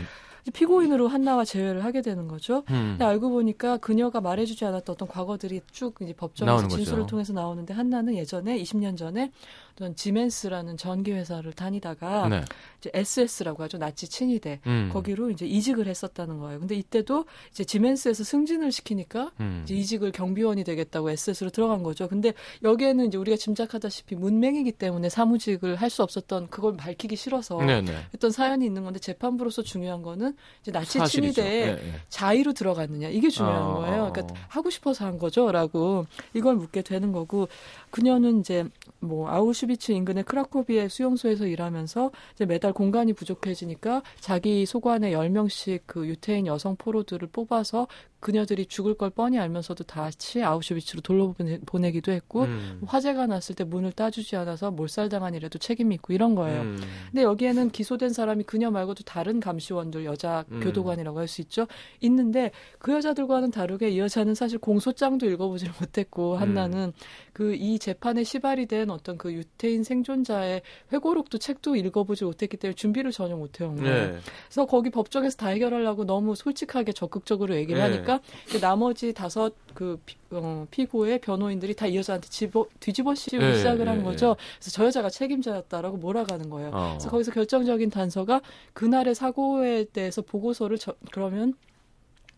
피고인으로 0.54 1.10
한나와 1.10 1.44
재회를 1.44 1.84
하게 1.84 2.02
되는 2.02 2.30
거죠. 2.30 2.60
음. 2.70 2.92
근데 2.98 3.04
알고 3.04 3.30
보니까 3.32 3.76
그녀가 3.78 4.22
말해주지 4.22 4.64
않았던 4.64 4.94
어떤 4.94 5.08
과거들이 5.10 5.60
쭉 5.74 5.94
이제 6.02 6.14
법정에서 6.14 6.70
진술을 6.70 7.00
거죠. 7.00 7.08
통해서 7.08 7.34
나오는데 7.34 7.74
한나는 7.74 8.16
예전에 8.16 8.58
20년 8.62 8.96
전에 8.96 9.32
어떤 9.78 9.96
지멘스라는 9.96 10.76
전기 10.76 11.12
회사를 11.12 11.54
다니다가 11.54 12.28
네. 12.30 12.44
이제 12.80 12.90
SS라고 12.96 13.62
하죠 13.64 13.78
나치 13.78 14.08
친위대 14.08 14.60
음. 14.66 14.90
거기로 14.92 15.30
이제 15.30 15.46
이직을 15.46 15.86
했었다는 15.88 16.40
거예요. 16.40 16.60
근데 16.60 16.74
이때도 16.74 17.26
이제 17.52 17.64
지멘스에서 17.64 18.24
승진을 18.24 18.72
시키니까 18.72 19.32
음. 19.40 19.62
이제 19.64 19.76
이직을 19.76 20.12
경비원이 20.12 20.64
되겠다고 20.64 21.12
SS로 21.12 21.52
들어간 21.52 21.84
거죠. 21.84 22.08
근데 22.08 22.34
여기에는 22.64 23.06
이제 23.06 23.20
우리가 23.20 23.38
짐작하다시피 23.38 24.16
문맹이기 24.16 24.72
때문에 24.74 25.10
사무직을 25.10 25.76
할 25.76 25.88
수 25.88 26.04
없었던 26.04 26.50
그걸 26.50 26.76
밝히기 26.76 27.16
싫어서 27.16 27.60
네네. 27.60 27.82
네. 27.90 27.98
했던 28.14 28.30
사연이 28.30 28.66
있는 28.66 28.84
건데 28.84 29.00
재판부로서 29.00 29.62
중요한 29.62 30.02
거는 30.02 30.36
이제 30.62 30.70
나치 30.70 31.00
친위대에 31.02 31.66
네, 31.66 31.76
네. 31.76 31.92
자의로 32.10 32.52
들어갔느냐 32.52 33.08
이게 33.08 33.30
중요한 33.30 33.62
어, 33.62 33.74
거예요. 33.76 34.12
그러니까 34.12 34.36
하고 34.50 34.70
싶어서 34.70 35.06
한 35.06 35.18
거죠라고 35.18 36.06
이걸 36.34 36.56
묻게 36.56 36.82
되는 36.82 37.14
거고 37.14 37.48
그녀는 37.90 38.42
이제 38.42 38.66
뭐 39.00 39.30
아우슈비츠 39.30 39.92
인근의 39.92 40.24
크라코비의 40.24 40.90
수용소에서 40.90 41.46
일하면서 41.48 42.12
이제 42.34 42.46
매달 42.46 42.74
공간이 42.74 43.14
부족해지니까 43.14 44.02
자기 44.20 44.66
소관에 44.66 45.12
10명씩 45.12 45.82
그 45.86 46.08
유태인 46.08 46.48
여성 46.48 46.76
포로들을 46.76 47.28
뽑아서 47.32 47.88
그녀들이 48.20 48.66
죽을 48.66 48.96
걸 48.96 49.10
뻔히 49.12 49.38
알면서도 49.38 49.84
다시 49.84 50.42
아우슈비츠로 50.42 51.02
돌려보내기도 51.02 52.12
했고 52.12 52.44
음. 52.44 52.82
화재가 52.86 53.28
났을 53.28 53.54
때 53.54 53.64
문을 53.64 53.92
따주지 53.92 54.36
않아서 54.38 54.72
몰살당한 54.72 55.36
일에도 55.36 55.60
책임이 55.60 55.96
있고 55.96 56.14
이런 56.14 56.34
거예요. 56.34 56.62
음. 56.62 56.82
근데 57.12 57.24
여기에는 57.24 57.70
기소된 57.70 58.10
사람이 58.10 58.44
그녀 58.46 58.72
말고도 58.72 59.04
다른 59.04 59.40
감시원들 59.40 60.06
여자 60.06 60.46
음. 60.52 60.62
교도관이라고 60.62 61.20
할 61.20 61.28
수 61.28 61.42
있죠. 61.42 61.68
있는데 62.00 62.52
그 62.80 62.94
여자들과는 62.94 63.52
다르게 63.52 63.90
이 63.90 64.00
여자는 64.00 64.34
사실 64.34 64.58
공소장도 64.58 65.30
읽어보질 65.30 65.70
못했고 65.80 66.38
한나는 66.38 66.86
음. 66.86 66.94
그이 67.34 67.78
재판에 67.80 68.24
시발이 68.24 68.66
된 68.66 68.90
어떤 68.90 69.18
그 69.18 69.32
유태인 69.34 69.84
생존자의 69.84 70.62
회고록도 70.94 71.38
책도 71.38 71.76
읽어보지 71.76 72.24
못했기 72.24 72.58
때문에 72.58 72.76
준비를 72.76 73.12
전혀 73.12 73.36
못해요. 73.36 73.74
네. 73.74 74.18
그래서 74.48 74.66
거기 74.66 74.90
법정에서 74.90 75.36
다 75.38 75.50
해결하려고 75.50 76.06
너무 76.06 76.34
솔직하게 76.34 76.94
적극적으로 76.94 77.56
얘기를 77.56 77.80
네. 77.80 77.90
하니까 77.90 78.07
그 78.50 78.60
나머지 78.60 79.14
다섯 79.14 79.54
그 79.74 80.00
피, 80.06 80.16
어, 80.32 80.66
피고의 80.72 81.20
변호인들이 81.22 81.76
다 81.76 81.88
이 81.88 81.96
여자한테 81.98 82.28
집어, 82.30 82.66
뒤집어 82.80 83.14
씌우기 83.16 83.38
네, 83.46 83.56
시작을 83.56 83.88
한 83.88 84.00
네, 84.00 84.04
거죠. 84.04 84.30
네. 84.30 84.36
그래서 84.60 84.72
저 84.72 84.86
여자가 84.86 85.10
책임자였다라고 85.10 85.98
몰아가는 85.98 86.50
거예요. 86.50 86.72
어. 86.74 86.90
그래서 86.98 87.10
거기서 87.10 87.32
결정적인 87.32 87.90
단서가 87.90 88.42
그날의 88.74 89.14
사고에 89.16 89.86
대해서 89.86 90.22
보고서를 90.22 90.78
저, 90.78 90.94
그러면 91.12 91.54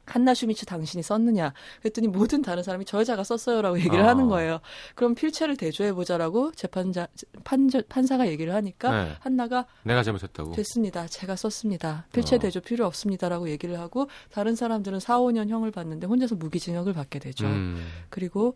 한나 0.10 0.34
슈미츠 0.34 0.66
당신이 0.66 1.04
썼느냐 1.04 1.54
그랬더니 1.82 2.08
모든 2.08 2.42
다른 2.42 2.64
사람이 2.64 2.86
저 2.86 3.00
여자가 3.00 3.24
썼어요라고 3.24 3.78
얘기를 3.80 4.02
어. 4.02 4.08
하는 4.08 4.28
거예요. 4.28 4.60
그럼 4.96 5.16
필체를 5.16 5.56
대조해 5.56 5.94
보자라고 5.94 6.52
재판자 6.52 7.08
판, 7.44 7.70
판사가 7.88 8.28
얘기를 8.28 8.54
하니까 8.54 9.04
네. 9.06 9.12
한나가 9.20 9.66
내가 9.84 10.04
잘못했다고 10.04 10.54
됐습니다. 10.54 11.08
제가 11.08 11.36
썼습니다. 11.36 12.06
필체 12.12 12.36
어. 12.36 12.40
대조 12.40 12.60
필요 12.60 12.86
없습니다라고 12.88 13.50
얘기를 13.50 13.80
하고 13.80 14.10
다른 14.32 14.56
사람들은 14.56 15.00
4, 15.00 15.20
5년 15.20 15.50
형을 15.50 15.72
받는데 15.72 16.08
혼자서 16.08 16.36
무기징역을 16.36 16.94
받게 16.94 17.20
되죠. 17.20 17.46
음. 17.46 17.86
그리고 18.10 18.56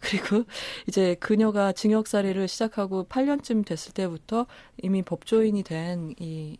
그리고 0.00 0.44
이제 0.86 1.16
그녀가 1.20 1.72
징역살이를 1.72 2.48
시작하고 2.48 3.06
8년쯤 3.08 3.64
됐을 3.64 3.92
때부터 3.92 4.46
이미 4.82 5.02
법조인이 5.02 5.62
된이 5.62 6.58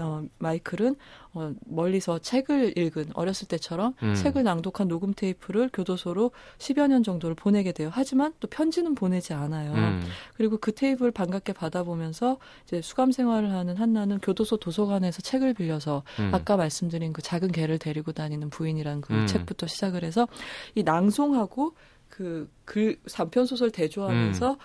어, 0.00 0.22
마이클은 0.38 0.96
어, 1.34 1.54
멀리서 1.64 2.18
책을 2.18 2.76
읽은 2.76 3.10
어렸을 3.14 3.48
때처럼 3.48 3.94
음. 4.02 4.14
책을 4.14 4.42
낭독한 4.42 4.88
녹음 4.88 5.14
테이프를 5.14 5.70
교도소로 5.72 6.32
10여 6.58 6.88
년 6.88 7.02
정도를 7.02 7.34
보내게 7.34 7.72
돼요. 7.72 7.88
하지만 7.90 8.34
또 8.40 8.48
편지는 8.48 8.94
보내지 8.94 9.32
않아요. 9.32 9.72
음. 9.72 10.02
그리고 10.34 10.58
그 10.58 10.72
테이프를 10.74 11.10
반갑게 11.10 11.54
받아보면서 11.54 12.38
이제 12.64 12.82
수감 12.82 13.12
생활을 13.12 13.52
하는 13.52 13.76
한나는 13.76 14.18
교도소 14.18 14.58
도서관에서 14.58 15.22
책을 15.22 15.54
빌려서 15.54 16.02
음. 16.18 16.30
아까 16.34 16.56
말씀드린 16.56 17.14
그 17.14 17.22
작은 17.22 17.52
개를 17.52 17.78
데리고 17.78 18.12
다니는 18.12 18.50
부인이라는 18.50 19.00
그 19.00 19.14
음. 19.14 19.26
책부터 19.26 19.66
시작을 19.66 20.04
해서 20.04 20.28
이 20.74 20.82
낭송하고 20.82 21.74
그 22.12 22.46
글 22.72 22.96
단편 23.12 23.46
소설 23.46 23.70
대조하면서 23.70 24.52
음. 24.52 24.56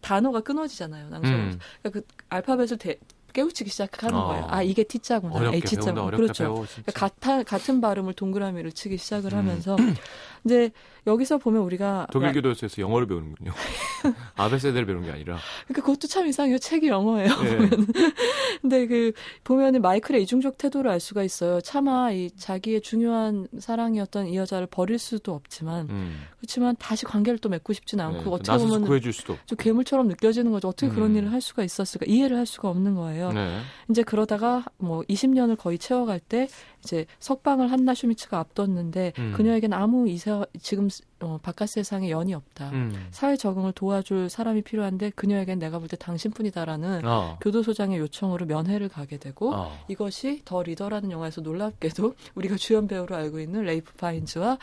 단어가 0.00 0.40
끊어지잖아요. 0.40 1.08
낭송. 1.08 1.30
음. 1.32 1.58
그러니까 1.82 2.00
그 2.00 2.06
알파벳을 2.28 2.78
대, 2.78 2.98
깨우치기 3.32 3.70
시작하는 3.70 4.16
어. 4.16 4.26
거예요. 4.26 4.46
아 4.48 4.62
이게 4.62 4.84
T자구나, 4.84 5.52
H자구나. 5.54 6.10
그렇죠. 6.10 6.44
배워, 6.44 6.54
그러니까 6.66 6.92
같은 6.92 7.44
같은 7.44 7.80
발음을 7.80 8.12
동그라미를 8.14 8.72
치기 8.72 8.96
시작을 8.98 9.32
음. 9.32 9.38
하면서 9.38 9.76
이제 10.44 10.70
여기서 11.06 11.38
보면 11.38 11.62
우리가 11.62 12.06
독일 12.10 12.32
교도소에서 12.32 12.80
영어를 12.80 13.06
배우는군요. 13.06 13.52
아베세대를 14.36 14.86
배우는 14.86 15.04
게 15.04 15.12
아니라. 15.12 15.38
그러니까 15.66 15.82
그것도 15.82 16.08
참 16.08 16.26
이상해요. 16.26 16.58
책이 16.58 16.88
영어예요. 16.88 17.28
네. 17.42 17.56
보면. 17.56 17.70
근데 18.62 18.86
그 18.86 19.12
보면은 19.44 19.82
마이클의 19.82 20.22
이중적 20.22 20.56
태도를 20.58 20.90
알 20.90 21.00
수가 21.00 21.22
있어요. 21.22 21.60
차마 21.60 22.10
이 22.10 22.30
자기의 22.30 22.80
중요한 22.80 23.48
사랑이었던 23.58 24.28
이 24.28 24.36
여자를 24.36 24.66
버릴 24.66 24.98
수도 24.98 25.34
없지만 25.34 25.88
음. 25.90 26.22
그렇지만 26.38 26.74
다시 26.78 27.04
관계를 27.04 27.38
또 27.38 27.48
맺고 27.48 27.72
싶지는 27.72 28.04
않고 28.04 28.24
네, 28.24 28.30
어떻게 28.30 28.58
보면 28.58 28.82
구해줄 28.82 29.12
수도 29.12 29.36
좀 29.46 29.56
괴물처럼 29.58 30.08
느껴지는 30.08 30.52
거죠. 30.52 30.68
어떻게 30.68 30.86
음. 30.86 30.94
그런 30.94 31.16
일을 31.16 31.32
할 31.32 31.40
수가 31.40 31.64
있었을까? 31.64 32.06
이해를 32.08 32.36
할 32.36 32.46
수가 32.46 32.68
없는 32.70 32.94
거예요. 32.94 33.32
네. 33.32 33.60
이제 33.90 34.02
그러다가 34.02 34.64
뭐 34.78 35.02
20년을 35.02 35.58
거의 35.58 35.78
채워갈 35.78 36.20
때 36.20 36.48
이제 36.82 37.06
석방을 37.18 37.70
한나 37.70 37.94
슈미츠가 37.94 38.38
앞뒀는데 38.38 39.12
음. 39.18 39.32
그녀에겐 39.34 39.72
아무 39.72 40.08
이사 40.08 40.44
지금 40.60 40.88
times 41.00 41.13
어, 41.24 41.38
바깥 41.42 41.68
세상에 41.70 42.10
연이 42.10 42.34
없다. 42.34 42.70
음. 42.70 43.08
사회 43.10 43.36
적응을 43.36 43.72
도와줄 43.72 44.28
사람이 44.30 44.62
필요한데 44.62 45.10
그녀에겐 45.10 45.58
내가 45.58 45.78
볼 45.78 45.88
때 45.88 45.96
당신뿐이다라는 45.96 47.02
어. 47.04 47.38
교도소장의 47.40 47.98
요청으로 47.98 48.46
면회를 48.46 48.88
가게 48.88 49.16
되고 49.18 49.54
어. 49.54 49.76
이것이 49.88 50.42
더 50.44 50.62
리더라는 50.62 51.10
영화에서 51.10 51.40
놀랍게도 51.40 52.14
우리가 52.36 52.56
주연 52.56 52.86
배우로 52.86 53.14
알고 53.16 53.40
있는 53.40 53.62
레이프 53.64 53.92
파인즈와 53.94 54.58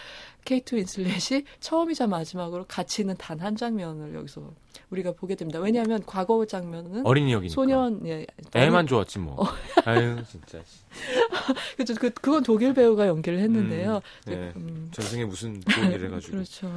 케이트 0.45 0.75
윈슬렛이 0.75 1.43
처음이자 1.59 2.07
마지막으로 2.07 2.65
같이 2.67 3.01
있는 3.01 3.15
단 3.17 3.41
한 3.41 3.55
장면을 3.55 4.13
여기서 4.13 4.51
우리가 4.91 5.13
보게 5.13 5.33
됩니다. 5.35 5.59
왜냐하면 5.59 6.03
과거 6.05 6.45
장면은 6.45 7.05
어린이 7.07 7.33
역이니까 7.33 7.53
소년 7.53 8.05
예 8.07 8.25
애만 8.53 8.85
좋았지 8.87 9.17
뭐. 9.19 9.41
어. 9.41 9.45
아유 9.85 10.17
진짜. 10.29 10.59
그죠 11.77 11.95
그 11.95 12.09
그건 12.11 12.43
독일 12.43 12.73
배우가 12.73 13.07
연기를 13.07 13.39
했는데요. 13.39 13.95
음, 13.95 14.31
네. 14.31 14.51
음. 14.57 14.89
전생에 14.93 15.25
무슨 15.25 15.61
일을 15.67 16.05
해가지고. 16.05 16.37
그렇죠. 16.51 16.75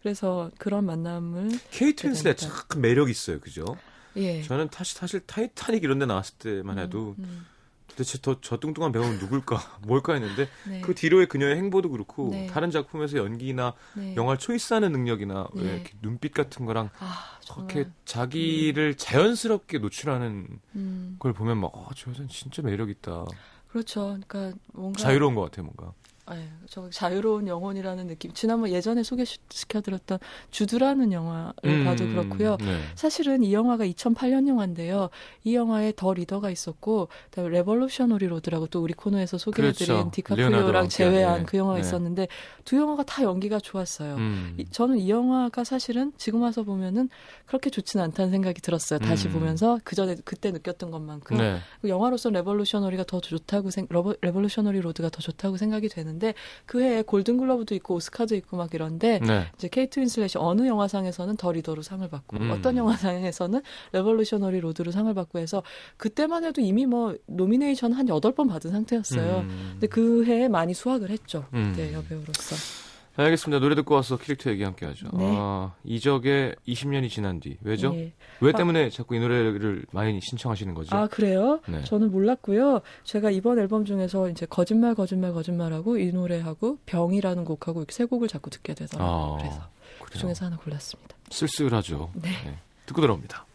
그래서 0.00 0.50
그런 0.58 0.86
만남을 0.86 1.50
케이트 1.70 2.06
윈슬렛 2.06 2.38
참 2.38 2.52
매력 2.78 3.10
있어요, 3.10 3.40
그죠? 3.40 3.76
예. 4.16 4.42
저는 4.42 4.68
사실 4.72 4.96
사실 4.96 5.20
타이타닉 5.20 5.84
이런 5.84 5.98
데 5.98 6.06
나왔을 6.06 6.36
때만 6.38 6.78
해도 6.78 7.14
음, 7.18 7.24
음. 7.24 7.46
도대체 7.88 8.18
더, 8.22 8.40
저 8.40 8.58
뚱뚱한 8.58 8.92
배우는 8.92 9.18
누굴까, 9.18 9.78
뭘까 9.86 10.14
했는데 10.14 10.48
네. 10.66 10.80
그 10.80 10.94
뒤로의 10.94 11.26
그녀의 11.26 11.56
행보도 11.56 11.90
그렇고 11.90 12.30
네. 12.30 12.46
다른 12.46 12.70
작품에서 12.70 13.18
연기나 13.18 13.74
네. 13.94 14.14
영화를 14.16 14.38
choice하는 14.38 14.92
능력이나 14.92 15.48
왜 15.52 15.62
네. 15.64 15.74
이렇게 15.74 15.92
눈빛 16.00 16.32
같은 16.32 16.64
거랑 16.64 16.90
아, 16.98 17.38
그렇게 17.52 17.88
자기를 18.04 18.94
음. 18.94 18.96
자연스럽게 18.96 19.78
노출하는 19.78 20.60
음. 20.76 21.16
걸 21.18 21.32
보면 21.32 21.58
막, 21.58 21.72
아, 21.74 21.88
저 21.96 22.10
여자는 22.10 22.28
진짜 22.28 22.62
매력 22.62 22.88
있다. 22.88 23.24
그렇죠. 23.68 24.18
그러니까 24.26 24.58
뭔가 24.72 24.98
자유로운 24.98 25.34
것 25.34 25.42
같아요, 25.42 25.64
뭔가. 25.64 25.92
아유, 26.30 26.40
저 26.68 26.90
자유로운 26.90 27.48
영혼이라는 27.48 28.06
느낌. 28.06 28.32
지난번 28.34 28.70
예전에 28.70 29.02
소개시켜드렸던 29.02 30.18
주드라는 30.50 31.12
영화를 31.12 31.54
음, 31.64 31.84
봐도 31.86 32.06
그렇고요. 32.06 32.58
네. 32.60 32.80
사실은 32.94 33.42
이 33.42 33.54
영화가 33.54 33.86
2008년 33.86 34.46
영화인데요. 34.46 35.08
이 35.44 35.54
영화에 35.54 35.94
더 35.96 36.12
리더가 36.12 36.50
있었고, 36.50 37.08
그다음에 37.30 37.48
레볼루셔너리 37.50 38.26
로드라고 38.26 38.66
또 38.66 38.82
우리 38.82 38.92
코너에서 38.92 39.38
소개해드린 39.38 39.86
그렇죠. 39.86 40.10
디카프리오랑 40.10 40.90
재회한 40.90 41.38
네. 41.40 41.44
그 41.46 41.56
영화가 41.56 41.80
네. 41.80 41.80
있었는데 41.80 42.28
두 42.66 42.76
영화가 42.76 43.04
다 43.04 43.22
연기가 43.22 43.58
좋았어요. 43.58 44.16
음. 44.16 44.54
이, 44.58 44.66
저는 44.70 44.98
이 44.98 45.08
영화가 45.08 45.64
사실은 45.64 46.12
지금 46.18 46.42
와서 46.42 46.62
보면은 46.62 47.08
그렇게 47.46 47.70
좋지는 47.70 48.04
않다는 48.04 48.30
생각이 48.30 48.60
들었어요. 48.60 48.98
다시 48.98 49.28
음. 49.28 49.32
보면서 49.32 49.80
그 49.82 49.96
전에 49.96 50.16
그때 50.26 50.50
느꼈던 50.50 50.90
것만큼 50.90 51.38
네. 51.38 51.58
영화로서 51.86 52.28
레볼루셔너리가 52.28 53.04
더 53.04 53.18
좋다고 53.22 53.70
생, 53.70 53.88
레볼루셔너리 54.20 54.82
로드가 54.82 55.08
더 55.08 55.22
좋다고 55.22 55.56
생각이 55.56 55.88
되는데. 55.88 56.17
있는데 56.18 56.34
그 56.66 56.82
해에 56.82 57.02
골든글러브도 57.02 57.74
있고 57.76 57.94
오스카도 57.94 58.34
있고 58.36 58.56
막 58.56 58.74
이런데 58.74 59.20
네. 59.20 59.46
이제 59.56 59.68
케이트 59.68 60.00
윈슬렛이 60.00 60.32
어느 60.36 60.66
영화상에서는 60.66 61.36
더 61.36 61.52
리더로 61.52 61.82
상을 61.82 62.06
받고 62.06 62.36
음. 62.36 62.50
어떤 62.50 62.76
영화상에서는 62.76 63.62
레볼루셔너리 63.92 64.60
로드로 64.60 64.90
상을 64.90 65.12
받고 65.14 65.38
해서 65.38 65.62
그때만 65.96 66.44
해도 66.44 66.60
이미 66.60 66.84
뭐 66.84 67.16
nomination 67.26 67.92
한 67.92 68.08
여덟 68.08 68.32
번 68.34 68.48
받은 68.48 68.70
상태였어요. 68.70 69.38
음. 69.40 69.68
근데 69.72 69.86
그 69.86 70.24
해에 70.26 70.48
많이 70.48 70.74
수확을 70.74 71.10
했죠. 71.10 71.46
음. 71.54 71.72
네, 71.76 71.92
여배우로서. 71.94 72.87
네, 73.18 73.24
알겠습니다. 73.24 73.58
노래 73.58 73.74
듣고 73.74 73.96
와서 73.96 74.16
캐릭터 74.16 74.48
얘기 74.48 74.62
함께 74.62 74.86
하죠. 74.86 75.08
네. 75.12 75.24
아, 75.36 75.74
이적의 75.82 76.54
20년이 76.68 77.10
지난 77.10 77.40
뒤. 77.40 77.58
왜죠? 77.62 77.90
네. 77.90 78.12
왜 78.40 78.52
아. 78.54 78.56
때문에 78.56 78.86
아, 78.86 78.90
자꾸 78.90 79.16
이 79.16 79.18
노래를 79.18 79.86
많이 79.90 80.20
신청하시는 80.20 80.72
거죠? 80.72 80.94
아, 80.94 81.08
그래요? 81.08 81.58
네. 81.66 81.82
저는 81.82 82.12
몰랐고요. 82.12 82.80
제가 83.02 83.32
이번 83.32 83.58
앨범 83.58 83.84
중에서 83.84 84.28
이제 84.28 84.46
거짓말, 84.46 84.94
거짓말, 84.94 85.32
거짓말하고 85.32 85.98
이 85.98 86.12
노래하고 86.12 86.78
병이라는 86.86 87.44
곡하고 87.44 87.80
이렇게 87.80 87.92
세 87.92 88.04
곡을 88.04 88.28
자꾸 88.28 88.50
듣게 88.50 88.74
되더라고요. 88.74 89.34
아, 89.34 89.36
그래서 89.38 89.56
그래요? 89.56 89.68
그 90.04 90.18
중에서 90.18 90.46
하나 90.46 90.56
골랐습니다. 90.56 91.16
쓸쓸하죠. 91.30 92.12
네. 92.14 92.28
네. 92.44 92.58
듣고 92.86 93.00
들어옵니다. 93.00 93.46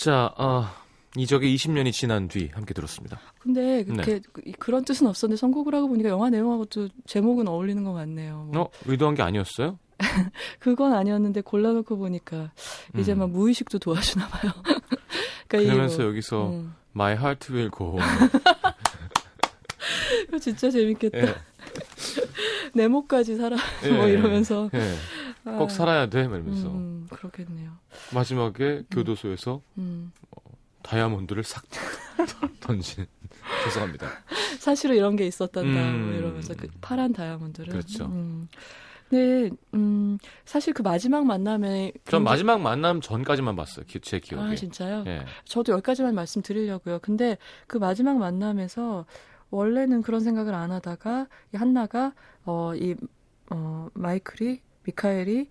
자, 0.00 0.32
아, 0.38 0.72
이적이 1.14 1.54
20년이 1.54 1.92
지난 1.92 2.26
뒤 2.26 2.48
함께 2.54 2.72
들었습니다. 2.72 3.20
근데 3.38 3.84
그렇게 3.84 4.14
네. 4.14 4.20
그, 4.32 4.40
그런 4.58 4.82
뜻은 4.82 5.06
없었는데 5.06 5.38
선곡을 5.38 5.74
하고 5.74 5.88
보니까 5.88 6.08
영화 6.08 6.30
내용하고도 6.30 6.88
제목은 7.06 7.46
어울리는 7.46 7.84
것 7.84 7.92
같네요. 7.92 8.48
뭐. 8.50 8.62
어, 8.62 8.70
의도한 8.86 9.14
게 9.14 9.20
아니었어요? 9.20 9.78
그건 10.58 10.94
아니었는데 10.94 11.42
골라놓고 11.42 11.98
보니까 11.98 12.50
이제 12.96 13.12
음. 13.12 13.18
막 13.18 13.30
무의식도 13.30 13.78
도와주나 13.78 14.26
봐요. 14.28 14.52
그러니까 15.48 15.70
그러면서 15.70 15.98
뭐, 15.98 16.06
여기서 16.06 16.48
음. 16.48 16.74
My 16.94 17.12
Heart 17.12 17.52
Will 17.52 17.70
Go 17.70 17.98
진짜 20.40 20.70
재밌겠다. 20.70 21.18
예. 21.18 21.34
내 22.74 22.88
목까지 22.88 23.36
살아 23.36 23.56
예. 23.84 23.90
뭐 23.90 24.06
이러면서 24.06 24.70
예. 24.74 24.94
꼭 25.44 25.62
아. 25.62 25.68
살아야 25.68 26.06
돼 26.06 26.28
말면서 26.28 26.68
음, 26.68 27.06
그렇겠네요. 27.10 27.72
마지막에 28.14 28.64
음. 28.64 28.84
교도소에서 28.90 29.62
음. 29.78 30.12
어, 30.30 30.40
다이아몬드를 30.82 31.42
싹 31.44 31.64
던지는 32.60 33.06
죄송합니다. 33.64 34.08
사실은 34.58 34.96
이런 34.96 35.16
게 35.16 35.26
있었단다 35.26 35.68
음. 35.68 36.06
뭐 36.06 36.18
이러면서 36.18 36.54
그 36.54 36.68
파란 36.80 37.12
다이아몬드를 37.12 37.72
그렇죠. 37.72 38.06
음. 38.06 38.48
네, 39.10 39.50
음, 39.74 40.18
사실 40.44 40.72
그 40.72 40.82
마지막 40.82 41.26
만남에. 41.26 41.92
전 42.06 42.22
마지막 42.22 42.60
만남 42.60 43.00
전까지만 43.00 43.56
봤어요. 43.56 43.84
제 44.02 44.20
기억에. 44.20 44.52
아, 44.52 44.54
진짜요? 44.54 45.02
예. 45.06 45.24
저도 45.44 45.72
여기까지만 45.72 46.14
말씀드리려고요. 46.14 47.00
근데 47.00 47.36
그 47.66 47.76
마지막 47.76 48.18
만남에서 48.18 49.06
원래는 49.50 50.02
그런 50.02 50.20
생각을 50.20 50.54
안 50.54 50.70
하다가 50.70 51.28
이 51.54 51.56
한나가, 51.56 52.14
어, 52.44 52.74
이, 52.74 52.94
어, 53.50 53.88
마이클이, 53.94 54.60
미카엘이, 54.84 55.48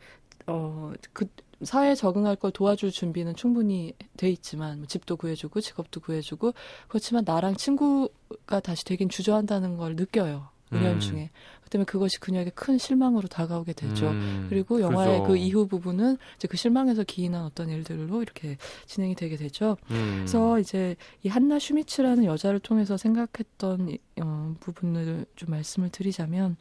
어, 0.47 0.93
그, 1.13 1.27
사회에 1.61 1.93
적응할 1.93 2.37
걸 2.37 2.51
도와줄 2.51 2.91
준비는 2.91 3.35
충분히 3.35 3.93
돼 4.15 4.29
있지만 4.29 4.77
뭐 4.77 4.87
집도 4.87 5.17
구해주고 5.17 5.59
직업도 5.59 5.99
구해주고 5.99 6.53
그렇지만 6.87 7.23
나랑 7.25 7.55
친구가 7.55 8.61
다시 8.61 8.85
되긴 8.85 9.09
주저한다는 9.09 9.75
걸 9.75 9.97
느껴요. 9.97 10.47
은연 10.71 10.95
음. 10.95 10.99
중에. 10.99 11.31
그 11.69 11.71
때문에 11.71 11.85
그것이 11.85 12.19
그녀에게 12.19 12.49
큰 12.49 12.77
실망으로 12.79 13.27
다가오게 13.27 13.73
되죠. 13.73 14.09
음. 14.09 14.47
그리고 14.49 14.81
영화의 14.81 15.19
그죠. 15.19 15.27
그 15.27 15.37
이후 15.37 15.67
부분은 15.67 16.17
이제 16.35 16.47
그 16.47 16.57
실망에서 16.57 17.03
기인한 17.03 17.43
어떤 17.43 17.69
일들로 17.69 18.23
이렇게 18.23 18.57
진행이 18.87 19.13
되게 19.15 19.35
되죠. 19.35 19.77
음. 19.91 20.15
그래서 20.17 20.59
이제 20.59 20.95
이 21.23 21.29
한나 21.29 21.59
슈미츠라는 21.59 22.25
여자를 22.25 22.59
통해서 22.59 22.97
생각했던 22.97 23.97
어, 24.21 24.55
부분을 24.59 25.25
좀 25.35 25.51
말씀을 25.51 25.89
드리자면 25.89 26.57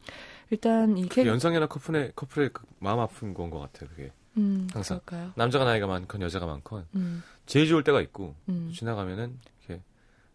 일단 0.51 0.97
이게 0.97 1.25
연상연하 1.25 1.67
커플의 1.67 2.13
커플의 2.15 2.51
그 2.53 2.63
마음 2.79 2.99
아픈 2.99 3.33
건 3.33 3.49
것 3.49 3.59
같아요. 3.59 3.89
그게. 3.89 4.11
음, 4.37 4.67
항상 4.71 4.99
그럴까요? 5.05 5.33
남자가 5.35 5.65
나이가 5.65 5.87
많건 5.87 6.21
여자가 6.21 6.45
많건 6.45 6.85
음. 6.93 7.23
제일 7.47 7.67
좋을 7.67 7.83
때가 7.83 7.99
있고 8.01 8.35
음. 8.47 8.71
지나가면은 8.75 9.39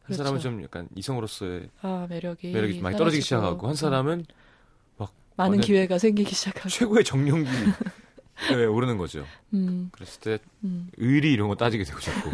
한 0.05 0.09
그렇죠. 0.09 0.23
사람은 0.23 0.41
좀 0.41 0.63
약간 0.63 0.87
이성으로서의 0.95 1.71
아, 1.81 2.07
매력이, 2.11 2.53
매력이 2.53 2.81
많이 2.83 2.97
떨어지기 2.99 3.23
시작하고 3.23 3.67
한 3.67 3.73
음. 3.73 3.75
사람은 3.75 4.19
막 4.19 4.44
많은 5.37 5.61
기회가 5.61 5.99
생기기 5.99 6.35
시작하고 6.35 6.69
최고의 6.69 7.05
정령기 7.05 7.51
네, 8.51 8.65
오르는 8.65 8.99
거죠. 8.99 9.25
음. 9.53 9.91
그랬을 9.93 10.21
때 10.21 10.39
음. 10.65 10.91
의리 10.97 11.33
이런 11.33 11.49
거 11.49 11.55
따지게 11.55 11.85
되고 11.85 12.01
자꾸 12.01 12.31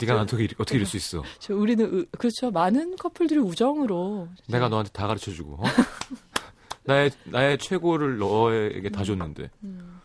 네가 0.00 0.14
나한테 0.14 0.36
어떻게, 0.36 0.54
어떻게 0.58 0.76
이럴 0.76 0.86
수 0.86 0.96
있어? 0.96 1.22
저 1.38 1.54
우리는 1.54 1.84
의, 1.92 2.06
그렇죠. 2.16 2.50
많은 2.50 2.96
커플들이 2.96 3.40
우정으로 3.40 4.28
내가 4.48 4.68
너한테 4.68 4.90
다 4.92 5.06
가르쳐 5.06 5.32
주고 5.32 5.54
어? 5.54 5.62
나의 6.84 7.10
나의 7.24 7.58
최고를 7.58 8.18
너에게 8.18 8.90
다 8.90 9.02
음. 9.02 9.04
줬는데 9.04 9.50
음. 9.64 10.00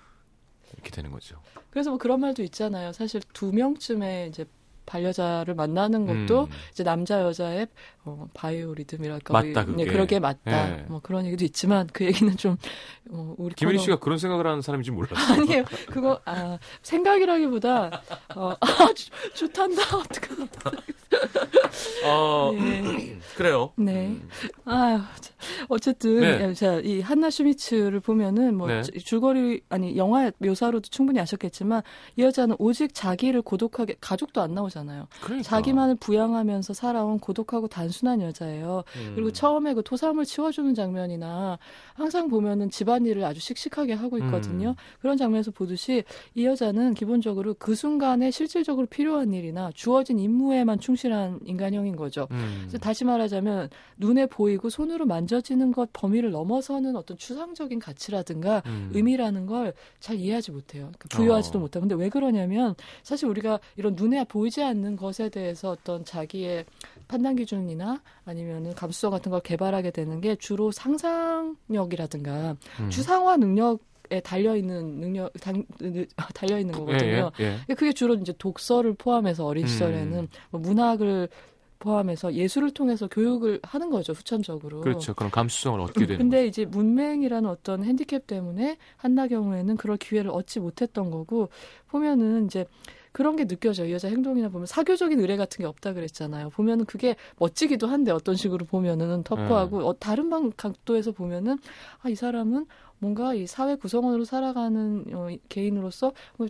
이렇게 0.73 0.89
되는 0.91 1.11
거죠. 1.11 1.39
그래서 1.69 1.91
뭐 1.91 1.99
그런 1.99 2.19
말도 2.19 2.43
있잖아요. 2.43 2.91
사실 2.91 3.21
두 3.33 3.51
명쯤의 3.51 4.29
이제 4.29 4.45
반려자를 4.85 5.53
만나는 5.53 6.05
것도 6.05 6.45
음. 6.45 6.49
이제 6.71 6.83
남자 6.83 7.21
여자의 7.21 7.67
어, 8.07 8.27
바이오 8.33 8.73
리듬이랄까 8.73 9.33
맞다 9.33 9.65
그게 9.65 9.85
네, 9.85 9.91
그러게 9.91 10.19
맞다 10.19 10.67
네. 10.67 10.85
뭐 10.87 10.99
그런 11.01 11.25
얘기도 11.25 11.43
있지만 11.43 11.87
그 11.91 12.05
얘기는 12.05 12.35
좀 12.37 12.57
어, 13.09 13.35
우리 13.37 13.53
김일희 13.55 13.79
씨가 13.79 13.99
그런 13.99 14.17
생각을 14.17 14.47
하는 14.47 14.61
사람인지 14.61 14.91
몰랐어요. 14.91 15.41
아니에요 15.41 15.63
그거 15.89 16.19
아 16.25 16.57
생각이라기보다 16.81 18.01
어, 18.35 18.53
아 18.61 18.93
좋, 19.33 19.47
단다 19.51 19.81
어떡하나 19.97 20.47
어, 22.05 22.51
네. 22.53 23.17
그래요. 23.35 23.71
네. 23.75 24.07
음. 24.07 24.29
아유, 24.65 24.99
어쨌든 25.67 26.21
네. 26.21 26.53
자, 26.53 26.79
이 26.83 27.01
한나 27.01 27.29
슈미츠를 27.29 27.99
보면은 27.99 28.55
뭐 28.55 28.67
네. 28.67 28.81
줄거리 28.81 29.61
아니 29.69 29.97
영화 29.97 30.31
묘사로도 30.37 30.89
충분히 30.89 31.19
아셨겠지만 31.19 31.81
이 32.15 32.23
여자는 32.23 32.55
오직 32.59 32.93
자기를 32.93 33.41
고독하게 33.41 33.95
가족도 33.99 34.41
안 34.41 34.53
나오잖아요. 34.53 35.07
그러니까. 35.21 35.47
자기만을 35.47 35.95
부양하면서 35.95 36.73
살아온 36.73 37.19
고독하고 37.19 37.67
단순 37.67 37.96
한 38.05 38.21
여자예요. 38.21 38.83
음. 38.97 39.11
그리고 39.15 39.31
처음에 39.31 39.73
그 39.73 39.81
토사물 39.81 40.25
치워주는 40.25 40.75
장면이나 40.75 41.57
항상 41.93 42.27
보면은 42.27 42.69
집안일을 42.69 43.23
아주 43.23 43.39
씩씩하게 43.39 43.93
하고 43.93 44.17
있거든요. 44.19 44.69
음. 44.69 44.75
그런 45.01 45.17
장면에서 45.17 45.51
보듯이 45.51 46.03
이 46.35 46.45
여자는 46.45 46.93
기본적으로 46.93 47.55
그 47.57 47.73
순간에 47.73 48.29
실질적으로 48.29 48.85
필요한 48.85 49.33
일이나 49.33 49.71
주어진 49.73 50.19
임무에만 50.19 50.79
충실한 50.79 51.39
인간형인 51.45 51.95
거죠. 51.95 52.27
음. 52.31 52.69
다시 52.81 53.05
말하자면 53.05 53.69
눈에 53.97 54.25
보이고 54.27 54.69
손으로 54.69 55.05
만져지는 55.05 55.71
것 55.71 55.89
범위를 55.93 56.31
넘어서는 56.31 56.95
어떤 56.95 57.17
추상적인 57.17 57.79
가치라든가 57.79 58.61
음. 58.67 58.91
의미라는 58.93 59.45
걸 59.45 59.73
잘 59.99 60.15
이해하지 60.17 60.51
못해요. 60.51 60.91
그러니까 60.97 61.07
부여하지도 61.09 61.57
어. 61.57 61.61
못하고. 61.61 61.87
근데 61.87 61.95
왜 61.95 62.09
그러냐면 62.09 62.75
사실 63.03 63.27
우리가 63.27 63.59
이런 63.75 63.95
눈에 63.95 64.23
보이지 64.25 64.63
않는 64.63 64.95
것에 64.95 65.29
대해서 65.29 65.71
어떤 65.71 66.05
자기의 66.05 66.65
판단 67.07 67.35
기준이나 67.35 68.01
아니면은 68.25 68.73
감수성 68.73 69.11
같은 69.11 69.31
걸 69.31 69.41
개발하게 69.41 69.91
되는 69.91 70.21
게 70.21 70.35
주로 70.35 70.71
상상력이라든가 70.71 72.55
음. 72.79 72.89
추상화 72.89 73.37
능력 73.37 73.85
에 74.09 74.21
달려 74.21 74.55
있는 74.55 75.01
능력 75.01 75.33
당, 75.41 75.65
달려 76.33 76.57
있는 76.59 76.73
거거든요. 76.75 77.29
예, 77.41 77.43
예, 77.43 77.57
예. 77.67 77.73
그게 77.73 77.91
주로 77.91 78.13
이제 78.13 78.33
독서를 78.37 78.93
포함해서 78.93 79.45
어린 79.45 79.67
시절에는 79.67 80.19
음. 80.19 80.27
뭐 80.49 80.61
문학을 80.61 81.27
포함해서 81.79 82.33
예술을 82.33 82.71
통해서 82.71 83.07
교육을 83.07 83.59
하는 83.63 83.89
거죠 83.89 84.13
후천적으로. 84.13 84.81
그렇죠. 84.81 85.13
그럼 85.13 85.29
감수성을 85.29 85.79
얻게 85.81 86.05
되는. 86.05 86.17
근데 86.17 86.37
거죠. 86.37 86.47
이제 86.47 86.65
문맹이라는 86.65 87.49
어떤 87.49 87.83
핸디캡 87.83 88.19
때문에 88.25 88.77
한나 88.95 89.27
경우에는 89.27 89.75
그럴 89.77 89.97
기회를 89.97 90.31
얻지 90.31 90.59
못했던 90.59 91.11
거고 91.11 91.49
보면은 91.87 92.45
이제 92.45 92.65
그런 93.17 93.35
게 93.35 93.45
느껴져요. 93.45 93.87
이 93.89 93.93
여자 93.93 94.07
행동이나 94.09 94.49
보면 94.49 94.67
사교적인 94.67 95.19
의뢰 95.19 95.37
같은 95.37 95.57
게 95.57 95.65
없다 95.65 95.93
그랬잖아요. 95.93 96.51
보면은 96.51 96.85
그게 96.85 97.15
멋지기도 97.39 97.87
한데 97.87 98.11
어떤 98.11 98.35
식으로 98.35 98.63
보면은 98.67 99.23
터프하고 99.23 99.79
네. 99.79 99.85
어, 99.87 99.95
다른 99.99 100.29
방 100.29 100.51
각도에서 100.55 101.13
보면은 101.13 101.57
아 102.03 102.09
이 102.09 102.13
사람은 102.15 102.67
뭔가 102.99 103.33
이 103.33 103.47
사회 103.47 103.73
구성원으로 103.75 104.23
살아가는 104.23 105.05
어, 105.15 105.29
개인으로서 105.49 106.11
뭐 106.37 106.47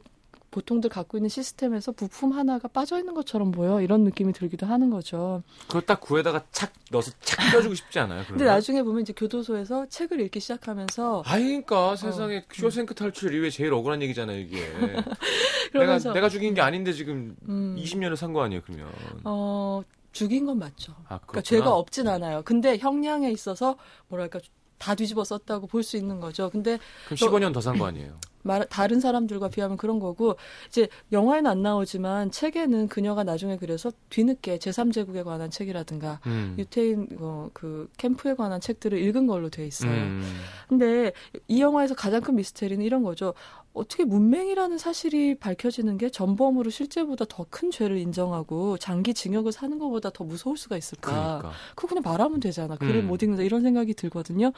보통들 0.52 0.90
갖고 0.90 1.18
있는 1.18 1.30
시스템에서 1.30 1.92
부품 1.92 2.32
하나가 2.32 2.68
빠져 2.68 2.98
있는 3.00 3.14
것처럼 3.14 3.52
보여 3.52 3.82
이런 3.82 4.04
느낌이 4.04 4.34
들기도 4.34 4.66
하는 4.66 4.90
거죠. 4.90 5.44
그걸 5.68 5.82
딱 5.84 6.00
구에다가 6.02 6.44
착 6.52 6.72
넣어서 6.92 7.12
착 7.22 7.52
껴주고 7.52 7.76
싶지 7.76 8.00
않아요? 8.00 8.24
근데 8.28 8.46
나중에 8.46 8.82
보면 8.84 9.02
이제 9.02 9.14
교도소에서 9.14 9.88
책을 9.90 10.20
읽기 10.22 10.40
시작하면서 10.40 11.24
아 11.26 11.38
그러니까 11.38 11.90
어. 11.90 11.96
세상에 11.96 12.44
큐어생크 12.50 12.96
탈출 12.96 13.34
이후에 13.34 13.50
제일 13.50 13.74
억울한 13.74 14.02
얘기잖아요 14.04 14.40
이게. 14.40 14.58
내가 15.74 15.98
내가 16.14 16.30
죽인 16.30 16.54
게 16.54 16.62
아닌데 16.62 16.94
지금 16.94 17.36
음. 17.48 17.76
20년을 17.78 18.16
산 18.16 18.34
거 18.34 18.42
아니에요 18.44 18.62
그러면. 18.66 18.88
어 19.24 19.82
죽인 20.12 20.46
건 20.46 20.58
맞죠. 20.60 20.94
아, 21.08 21.20
그러니까 21.20 21.42
죄가 21.42 21.74
없진 21.76 22.08
않아요. 22.08 22.42
근데 22.44 22.78
형량에 22.78 23.30
있어서 23.32 23.78
뭐랄까 24.08 24.40
다 24.78 24.96
뒤집어 24.96 25.24
썼다고 25.24 25.68
볼 25.68 25.84
수 25.84 25.98
있는 25.98 26.20
거죠. 26.20 26.50
근데 26.50 26.78
그럼 27.06 27.18
15년 27.18 27.54
더 27.54 27.60
산 27.62 27.78
거 27.78 27.86
아니에요? 27.86 28.20
말, 28.44 28.66
다른 28.70 29.02
사람들과 29.02 29.50
비하면 29.50 29.76
그런 29.76 30.00
거고 30.00 30.38
이제 30.70 30.88
영화에는 31.12 31.52
안 31.52 31.62
나오지만 31.64 32.32
책에는 32.32 32.88
그녀가 32.88 33.26
나중에 33.26 33.58
그래서 33.58 33.92
뒤늦게 34.10 34.60
제3제국에 34.60 35.26
관한 35.26 35.50
책이라든가 35.52 36.22
음. 36.28 36.56
유태인 36.58 37.10
어, 37.20 37.50
그 37.54 37.90
캠프에 37.98 38.36
관한 38.36 38.62
책들을 38.62 38.98
읽은 39.02 39.28
걸로 39.28 39.50
돼 39.50 39.68
있어요. 39.68 39.92
음. 39.92 40.24
근데 40.70 41.12
이 41.50 41.60
영화에서 41.62 41.94
가장 41.94 42.22
큰 42.22 42.36
미스테리는 42.36 42.86
이런 42.86 43.04
거죠. 43.04 43.34
어떻게 43.78 44.04
문맹이라는 44.06 44.78
사실이 44.78 45.36
밝혀지는 45.36 45.98
게 45.98 46.10
전범으로 46.10 46.70
실제보다 46.70 47.26
더 47.28 47.48
큰 47.50 47.72
죄를 47.72 47.98
인정하고 47.98 48.78
장기 48.78 49.14
징역을 49.14 49.52
사는 49.52 49.80
것보다 49.80 50.10
더 50.10 50.24
무서울 50.24 50.58
수가 50.58 50.78
있을까? 50.78 51.12
그러니까. 51.12 51.52
그거 51.76 51.88
그냥 51.88 52.04
말하면 52.04 52.40
되잖아. 52.40 52.76
글을 52.76 52.98
음. 52.98 53.08
못 53.08 53.24
읽는다 53.24 53.44
이런 53.44 53.62
생각이 53.62 53.94
들거든요. 53.94 54.52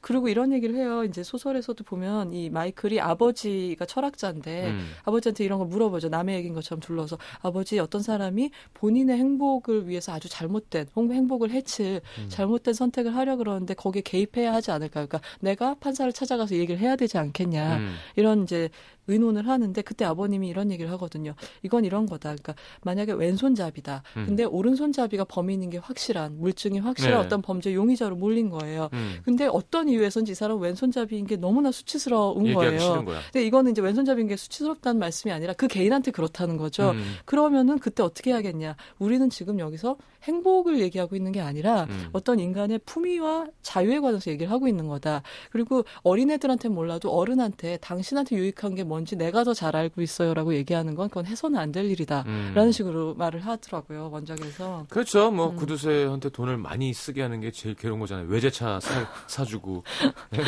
그리고 0.00 0.28
이런 0.28 0.52
얘기를 0.52 0.74
해요. 0.74 1.04
이제 1.04 1.22
소설에서도 1.22 1.84
보면 1.84 2.32
이 2.32 2.50
마이클이 2.50 3.00
아버지가 3.00 3.84
철학자인데 3.84 4.68
음. 4.68 4.90
아버지한테 5.04 5.44
이런 5.44 5.58
걸 5.58 5.68
물어보죠. 5.68 6.08
남의 6.08 6.36
얘기인 6.36 6.54
것처럼 6.54 6.80
둘러서 6.80 7.18
아버지 7.42 7.78
어떤 7.78 8.02
사람이 8.02 8.50
본인의 8.74 9.18
행복을 9.18 9.86
위해서 9.88 10.12
아주 10.12 10.28
잘못된 10.28 10.86
행복을 10.96 11.50
해칠 11.50 12.00
음. 12.18 12.26
잘못된 12.28 12.74
선택을 12.74 13.14
하려 13.14 13.36
그러는데 13.36 13.74
거기에 13.74 14.02
개입해야 14.02 14.52
하지 14.52 14.70
않을까? 14.70 15.06
그러니까 15.06 15.20
내가 15.40 15.74
판사를 15.74 16.12
찾아가서 16.12 16.54
얘기를 16.56 16.80
해야 16.80 16.96
되지 16.96 17.18
않겠냐 17.18 17.76
음. 17.76 17.94
이런 18.16 18.43
이제 18.44 18.70
의논을 19.06 19.48
하는데 19.48 19.82
그때 19.82 20.04
아버님이 20.04 20.48
이런 20.48 20.70
얘기를 20.70 20.90
하거든요. 20.92 21.34
이건 21.62 21.84
이런 21.84 22.06
거다. 22.06 22.30
그러니까 22.30 22.54
만약에 22.82 23.12
왼손잡이다. 23.12 24.02
음. 24.16 24.26
근데 24.26 24.44
오른손잡이가 24.44 25.24
범인인 25.24 25.70
게 25.70 25.78
확실한 25.78 26.38
물증이 26.38 26.78
확실한 26.78 27.20
네. 27.20 27.26
어떤 27.26 27.42
범죄 27.42 27.74
용의자로 27.74 28.16
몰린 28.16 28.48
거예요. 28.48 28.88
음. 28.92 29.16
근데 29.24 29.46
어떤 29.46 29.88
이유에선지 29.88 30.32
이 30.32 30.34
사람 30.34 30.60
왼손잡이인 30.60 31.26
게 31.26 31.36
너무나 31.36 31.70
수치스러운 31.70 32.54
거예요. 32.54 33.04
근데 33.04 33.44
이거는 33.46 33.72
이제 33.72 33.82
왼손잡이인 33.82 34.28
게 34.28 34.36
수치스럽다는 34.36 34.98
말씀이 34.98 35.32
아니라 35.32 35.52
그 35.52 35.66
개인한테 35.68 36.10
그렇다는 36.10 36.56
거죠. 36.56 36.90
음. 36.90 37.16
그러면은 37.24 37.78
그때 37.78 38.02
어떻게 38.02 38.30
해야겠냐? 38.30 38.76
우리는 38.98 39.28
지금 39.30 39.58
여기서 39.58 39.96
행복을 40.24 40.80
얘기하고 40.80 41.16
있는 41.16 41.32
게 41.32 41.40
아니라 41.40 41.84
음. 41.90 42.08
어떤 42.12 42.38
인간의 42.40 42.80
품위와 42.86 43.46
자유에 43.62 44.00
관해서 44.00 44.30
얘기를 44.30 44.50
하고 44.50 44.66
있는 44.68 44.88
거다. 44.88 45.22
그리고 45.50 45.84
어린애들한테 46.02 46.68
몰라도 46.68 47.10
어른한테 47.12 47.76
당신한테 47.78 48.36
유익한 48.36 48.74
게 48.74 48.84
뭔지 48.84 49.16
내가 49.16 49.44
더 49.44 49.54
잘 49.54 49.76
알고 49.76 50.02
있어요라고 50.02 50.54
얘기하는 50.54 50.94
건 50.96 51.08
그건 51.08 51.26
해서는 51.26 51.58
안 51.60 51.74
될 51.74 51.90
일이다라는 51.90 52.56
음. 52.56 52.72
식으로 52.72 53.14
말을 53.14 53.40
하더라고요 53.46 54.10
원작에서. 54.12 54.86
그렇죠. 54.88 55.30
뭐 55.30 55.50
음. 55.50 55.56
구두쇠한테 55.56 56.28
돈을 56.30 56.56
많이 56.56 56.92
쓰게 56.92 57.20
하는 57.22 57.40
게 57.40 57.50
제일 57.50 57.74
괴로운 57.74 57.98
거잖아요. 58.00 58.26
외제차 58.28 58.78
사, 58.80 59.08
사주고. 59.26 59.82
네. 60.30 60.38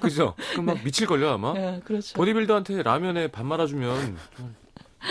그죠? 0.00 0.34
그럼 0.52 0.66
막 0.66 0.74
네. 0.76 0.84
미칠 0.84 1.06
걸요 1.06 1.30
아마. 1.30 1.52
네, 1.52 1.80
그렇죠. 1.84 2.14
보디빌더한테 2.16 2.82
라면에 2.82 3.28
밥 3.28 3.44
말아주면 3.46 4.16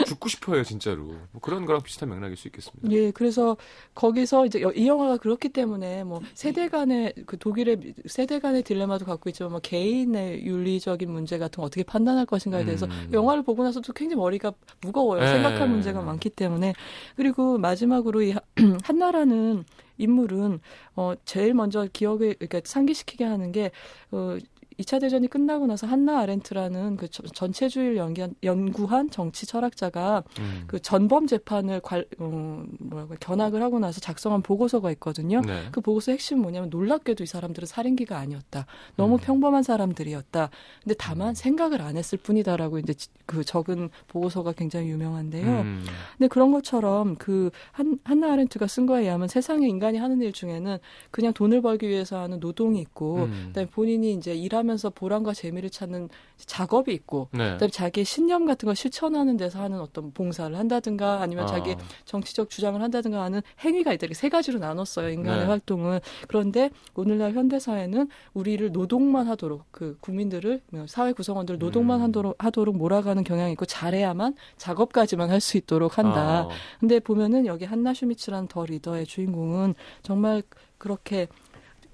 죽고 0.05 0.29
싶어요, 0.29 0.63
진짜로. 0.63 1.03
뭐 1.03 1.41
그런 1.41 1.65
거랑 1.65 1.81
비슷한 1.81 2.09
맥락일 2.09 2.35
수 2.35 2.47
있겠습니다. 2.47 2.89
예, 2.91 3.11
그래서 3.11 3.57
거기서 3.95 4.45
이제 4.45 4.61
이 4.75 4.87
영화가 4.87 5.17
그렇기 5.17 5.49
때문에 5.49 6.03
뭐 6.03 6.21
세대 6.33 6.67
간의 6.69 7.13
그 7.25 7.37
독일의 7.37 7.93
세대 8.05 8.39
간의 8.39 8.63
딜레마도 8.63 9.05
갖고 9.05 9.29
있지만 9.29 9.51
뭐 9.51 9.59
개인의 9.59 10.45
윤리적인 10.45 11.09
문제 11.09 11.37
같은 11.37 11.61
거 11.61 11.63
어떻게 11.63 11.83
판단할 11.83 12.25
것인가에 12.25 12.65
대해서 12.65 12.85
음. 12.85 13.09
영화를 13.13 13.43
보고 13.43 13.63
나서도 13.63 13.93
굉장히 13.93 14.19
머리가 14.19 14.53
무거워요. 14.81 15.21
네. 15.21 15.33
생각할 15.33 15.69
문제가 15.69 16.01
많기 16.01 16.29
때문에. 16.29 16.73
그리고 17.15 17.57
마지막으로 17.57 18.21
이 18.21 18.33
한나라는 18.83 19.63
인물은 19.97 20.59
어 20.95 21.13
제일 21.25 21.53
먼저 21.53 21.87
기억에 21.91 22.33
그러니까 22.33 22.61
상기시키게 22.63 23.23
하는 23.23 23.51
게 23.51 23.71
어, 24.11 24.37
2차 24.79 25.01
대전이 25.01 25.27
끝나고 25.27 25.65
나서 25.65 25.87
한나 25.87 26.19
아렌트라는 26.19 26.97
그 26.97 27.07
전체주의를 27.09 27.97
연기한, 27.97 28.35
연구한 28.43 29.09
정치 29.09 29.47
철학자가 29.47 30.23
음. 30.39 30.63
그 30.67 30.79
전범 30.79 31.25
재판을 31.25 31.79
관, 31.79 32.05
어, 32.19 32.63
뭐라고 32.79 33.15
견학을 33.19 33.61
하고 33.61 33.79
나서 33.79 33.99
작성한 33.99 34.43
보고서가 34.43 34.91
있거든요. 34.91 35.41
네. 35.41 35.63
그 35.71 35.81
보고서 35.81 36.11
핵심 36.11 36.39
뭐냐면 36.39 36.69
놀랍게도 36.69 37.23
이 37.23 37.27
사람들은 37.27 37.65
살인기가 37.65 38.17
아니었다. 38.17 38.67
너무 38.95 39.15
음. 39.15 39.19
평범한 39.19 39.63
사람들이었다. 39.63 40.49
근데 40.83 40.95
다만 40.97 41.29
음. 41.29 41.33
생각을 41.33 41.81
안 41.81 41.97
했을 41.97 42.17
뿐이다라고 42.19 42.77
이제 42.79 42.93
그 43.25 43.43
적은 43.43 43.89
보고서가 44.07 44.51
굉장히 44.53 44.89
유명한데요. 44.89 45.47
음. 45.47 45.83
근데 46.17 46.27
그런 46.27 46.51
것처럼 46.51 47.15
그 47.15 47.49
한, 47.71 47.97
한나 48.03 48.31
아렌트가 48.33 48.67
쓴 48.67 48.85
거에 48.85 49.01
의하면 49.03 49.27
세상에 49.27 49.67
인간이 49.67 49.97
하는 49.97 50.21
일 50.21 50.33
중에는 50.33 50.77
그냥 51.09 51.33
돈을 51.33 51.61
벌기 51.61 51.87
위해서 51.87 52.19
하는 52.19 52.39
노동이 52.39 52.79
있고 52.81 53.23
음. 53.23 53.45
그다음에 53.47 53.69
본인이 53.69 54.13
이제 54.13 54.35
일하면 54.35 54.66
하면서 54.67 54.89
보람과 54.89 55.33
재미를 55.33 55.69
찾는 55.69 56.09
작업이 56.37 56.93
있고 56.93 57.29
네. 57.31 57.53
그다음에 57.53 57.71
자기의 57.71 58.03
신념 58.05 58.45
같은 58.45 58.65
걸 58.67 58.75
실천하는 58.75 59.37
데서 59.37 59.61
하는 59.61 59.79
어떤 59.79 60.11
봉사를 60.11 60.55
한다든가 60.55 61.21
아니면 61.21 61.45
아. 61.45 61.47
자기 61.47 61.75
정치적 62.05 62.49
주장을 62.49 62.79
한다든가 62.81 63.23
하는 63.23 63.41
행위가 63.61 63.93
있다. 63.93 64.05
이렇게 64.05 64.13
세 64.13 64.29
가지로 64.29 64.59
나눴어요. 64.59 65.09
인간의 65.09 65.41
네. 65.41 65.45
활동은. 65.45 65.99
그런데 66.27 66.69
오늘날 66.93 67.31
현대 67.33 67.59
사회는 67.59 68.09
우리를 68.33 68.71
노동만 68.73 69.27
하도록 69.27 69.63
그 69.71 69.97
국민들을 70.01 70.61
사회 70.87 71.13
구성원들을 71.13 71.59
노동만 71.59 72.01
음. 72.01 72.03
하도록 72.05 72.35
하도록 72.37 72.75
몰아가는 72.75 73.23
경향이 73.23 73.53
있고 73.53 73.65
잘해야만 73.65 74.35
작업까지만 74.57 75.29
할 75.29 75.37
수 75.47 75.55
있도록 75.57 75.97
한다. 75.97 76.39
아. 76.41 76.49
근데 76.79 76.99
보면은 76.99 77.45
여기 77.45 77.63
한나 77.63 77.93
슈미츠라는 77.93 78.47
더 78.47 78.65
리더의 78.65 79.05
주인공은 79.05 79.75
정말 80.01 80.43
그렇게 80.77 81.27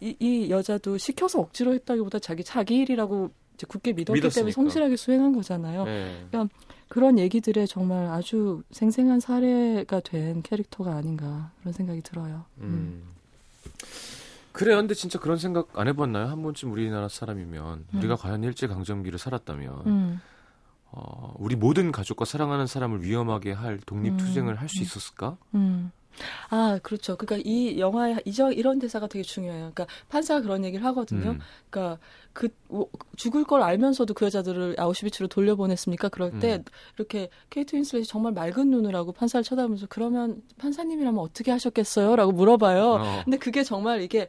이, 0.04 0.16
이 0.20 0.50
여자도 0.50 0.98
시켜서 0.98 1.40
억지로 1.40 1.74
했다기보다 1.74 2.20
자기 2.20 2.44
자기 2.44 2.78
일이라고 2.80 3.32
이제 3.54 3.66
굳게 3.68 3.94
믿었기 3.94 4.20
믿었으니까. 4.20 4.36
때문에 4.36 4.52
성실하게 4.52 4.98
수행한 4.98 5.34
거잖아요. 5.34 5.86
네. 5.86 6.26
그러니까 6.30 6.54
그런 6.90 7.18
얘기들에 7.18 7.66
정말 7.66 8.08
아주 8.08 8.64
생생한 8.72 9.20
사례가 9.20 10.02
된 10.02 10.42
캐릭터가 10.42 10.94
아닌가 10.96 11.52
그런 11.62 11.74
생각이 11.74 12.02
들어요. 12.02 12.46
음. 12.60 12.64
음. 12.64 13.04
그래요. 14.52 14.78
근데 14.78 14.94
진짜 14.94 15.20
그런 15.20 15.38
생각 15.38 15.70
안 15.80 15.88
해봤나요? 15.88 16.28
한 16.28 16.44
번쯤 16.44 16.72
우리나라 16.72 17.08
사람이면 17.08 17.86
음. 17.92 17.98
우리가 17.98 18.16
과연 18.16 18.44
일제 18.44 18.68
강점기를 18.68 19.18
살았다면 19.18 19.74
음. 19.88 20.22
어, 20.96 21.34
우리 21.40 21.56
모든 21.56 21.92
가족과 21.92 22.24
사랑하는 22.26 22.68
사람을 22.68 23.04
위험하게 23.04 23.52
할 23.52 23.80
독립 23.80 24.16
투쟁을 24.18 24.54
음. 24.54 24.58
할수 24.58 24.80
음. 24.80 24.84
있었을까? 24.84 25.38
아, 26.52 26.80
그렇죠. 26.84 27.16
그러니까 27.18 27.44
이 27.50 27.80
영화에 27.80 28.18
이저 28.26 28.52
이런 28.52 28.78
대사가 28.78 29.08
되게 29.08 29.24
중요해요. 29.24 29.72
그러니까 29.74 29.88
판사가 30.10 30.42
그런 30.42 30.64
얘기를 30.64 30.86
하거든요. 30.86 31.32
음. 31.32 31.40
그러니까 31.72 32.00
그 32.34 32.50
죽을 33.16 33.44
걸 33.44 33.64
알면서도 33.64 34.14
그 34.14 34.26
여자들을 34.26 34.76
아우슈비츠로 34.78 35.28
돌려보냈습니까? 35.30 36.10
그럴 36.10 36.40
때 36.40 36.58
음. 36.58 36.64
이렇게 36.98 37.30
케이트 37.50 37.76
윈슬렛이 37.76 38.06
정말 38.06 38.34
맑은 38.34 38.70
눈을 38.70 38.96
하고 38.96 39.12
판사를 39.12 39.44
쳐다보면서 39.44 39.88
그러면 39.90 40.44
판사님이라면 40.60 41.20
어떻게 41.20 41.50
하셨겠어요?라고 41.50 42.32
물어봐요. 42.32 42.86
어. 42.92 43.22
근데 43.24 43.38
그게 43.38 43.64
정말 43.64 44.02
이게 44.02 44.28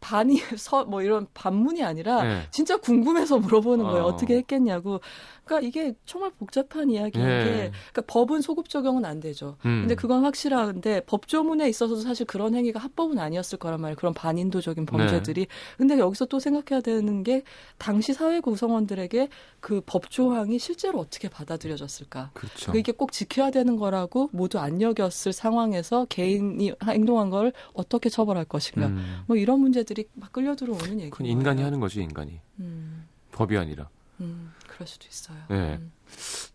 반이 0.00 0.36
서 0.58 0.84
뭐 0.84 1.02
이런 1.02 1.26
반문이 1.32 1.82
아니라 1.82 2.22
네. 2.22 2.42
진짜 2.50 2.76
궁금해서 2.76 3.38
물어보는 3.38 3.84
거예요. 3.86 4.04
어. 4.04 4.16
떻게 4.16 4.36
했겠냐고. 4.36 5.00
그러니까 5.44 5.66
이게 5.66 5.94
정말 6.06 6.30
복잡한 6.38 6.90
이야기인 6.90 7.24
네. 7.24 7.44
게 7.44 7.50
그러니까 7.50 8.02
법은 8.06 8.40
소급 8.40 8.68
적용은 8.68 9.04
안 9.04 9.20
되죠. 9.20 9.56
음. 9.66 9.82
근데 9.82 9.94
그건 9.94 10.24
확실한데 10.24 11.02
법조문에 11.06 11.68
있어서도 11.68 12.00
사실 12.00 12.26
그런 12.26 12.54
행위가 12.54 12.80
합법은 12.80 13.18
아니었을 13.18 13.58
거란 13.58 13.80
말이에요. 13.80 13.96
그런 13.96 14.14
반인도적인 14.14 14.86
범죄들이. 14.86 15.42
네. 15.42 15.46
근데 15.76 15.98
여기서 15.98 16.26
또 16.26 16.40
생각해야 16.40 16.80
되는 16.80 17.22
게 17.22 17.42
당시 17.78 18.14
사회 18.14 18.40
구성원들에게 18.40 19.28
그 19.60 19.80
법조항이 19.84 20.58
실제로 20.58 20.98
어떻게 21.00 21.28
받아들여졌을까? 21.28 22.30
그렇죠. 22.34 22.72
이게 22.76 22.92
꼭 22.92 23.12
지켜야 23.12 23.50
되는 23.50 23.76
거라고 23.76 24.30
모두 24.32 24.58
안 24.58 24.80
여겼을 24.80 25.32
상황에서 25.32 26.06
개인이 26.08 26.72
행동한 26.84 27.30
걸 27.30 27.52
어떻게 27.72 28.08
처벌할 28.08 28.44
것인가? 28.44 28.88
음. 28.88 29.22
뭐 29.26 29.36
이런 29.36 29.60
문제들이 29.60 30.06
막 30.14 30.32
끌려 30.32 30.56
들어오는 30.56 31.00
얘기. 31.00 31.10
그건 31.10 31.26
인간이 31.26 31.62
하는 31.62 31.80
거지 31.80 32.02
인간이. 32.02 32.40
음. 32.60 33.06
법이 33.32 33.56
아니라. 33.56 33.88
음. 34.20 34.52
그럴 34.74 34.86
수도 34.86 35.06
있어요. 35.08 35.36
네. 35.48 35.78
음. 35.80 35.92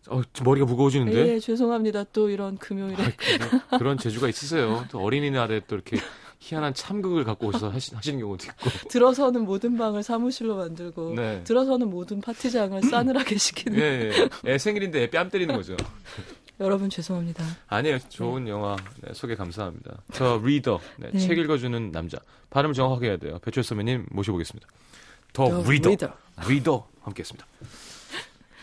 어, 0.10 0.22
머리가 0.44 0.66
무거워지는데. 0.66 1.34
예, 1.36 1.40
죄송합니다. 1.40 2.06
또 2.14 2.30
이런 2.30 2.58
금요일에 2.58 3.16
아, 3.72 3.78
그런 3.78 3.98
재주가 3.98 4.28
있으세요. 4.28 4.86
또 4.92 5.00
어린이날에 5.02 5.62
또 5.68 5.76
이렇게 5.76 5.98
희한한 6.40 6.74
참극을 6.74 7.26
갖고 7.26 7.48
오셔서 7.48 7.70
하시, 7.70 7.94
는 7.94 8.20
경우도 8.20 8.46
있고. 8.46 8.88
들어서는 8.90 9.44
모든 9.44 9.78
방을 9.78 10.04
사무실로 10.04 10.56
만들고 10.56 11.16
네. 11.16 11.44
들어서는 11.44 11.90
모든 11.90 12.22
파티장을 12.22 12.82
싸늘하게 12.84 13.38
시키는. 13.40 13.78
네, 13.78 14.12
애 14.46 14.58
생일인데 14.58 15.04
애 15.04 15.10
뺨 15.10 15.30
때리는 15.30 15.54
거죠. 15.56 15.76
여러분 16.62 16.90
죄송합니다. 16.90 17.44
아니에요. 17.68 18.00
좋은 18.10 18.46
네. 18.46 18.52
영화 18.52 18.76
네, 19.02 19.14
소개 19.14 19.36
감사합니다. 19.36 20.02
저 20.14 20.42
리더, 20.44 20.80
네, 20.98 21.10
네. 21.12 21.20
책 21.20 21.38
읽어주는 21.38 21.92
남자. 21.92 22.18
발음 22.50 22.74
정확하게 22.74 23.08
해야 23.08 23.18
돼요. 23.18 23.40
배철 23.40 23.64
선배님 23.64 24.08
모셔보겠습니다. 24.12 24.68
더 25.34 25.62
리더, 25.70 25.90
리더, 25.90 26.14
리더 26.48 26.88
함께했습니다. 27.02 27.46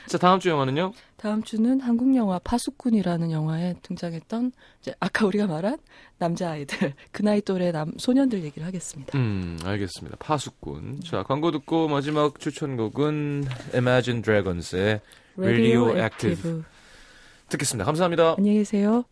자, 0.07 0.19
다음 0.19 0.39
주 0.39 0.49
영화는요? 0.49 0.93
다음 1.17 1.43
주는 1.43 1.81
한국 1.81 2.15
영화 2.15 2.39
파수꾼이라는 2.39 3.31
영화에 3.33 3.75
등장했던 3.83 4.53
이제 4.81 4.95
아까 5.01 5.27
우리가 5.27 5.47
말한 5.47 5.79
남자 6.19 6.51
아이들 6.51 6.95
그 7.11 7.23
나이 7.23 7.41
또래 7.41 7.73
남 7.73 7.93
소년들 7.99 8.45
얘기를 8.45 8.67
하겠습니다. 8.67 9.19
음, 9.19 9.59
알겠습니다. 9.65 10.17
파수꾼. 10.21 11.01
자, 11.05 11.23
광고 11.25 11.51
듣고 11.51 11.89
마지막 11.89 12.39
추천곡은 12.39 13.47
Imagine 13.75 14.23
Dragons의 14.23 15.01
Radioactive. 15.37 16.37
Radioactive. 16.37 16.63
듣겠습니다. 17.49 17.85
감사합니다. 17.85 18.35
안녕히 18.39 18.59
계세요. 18.59 19.05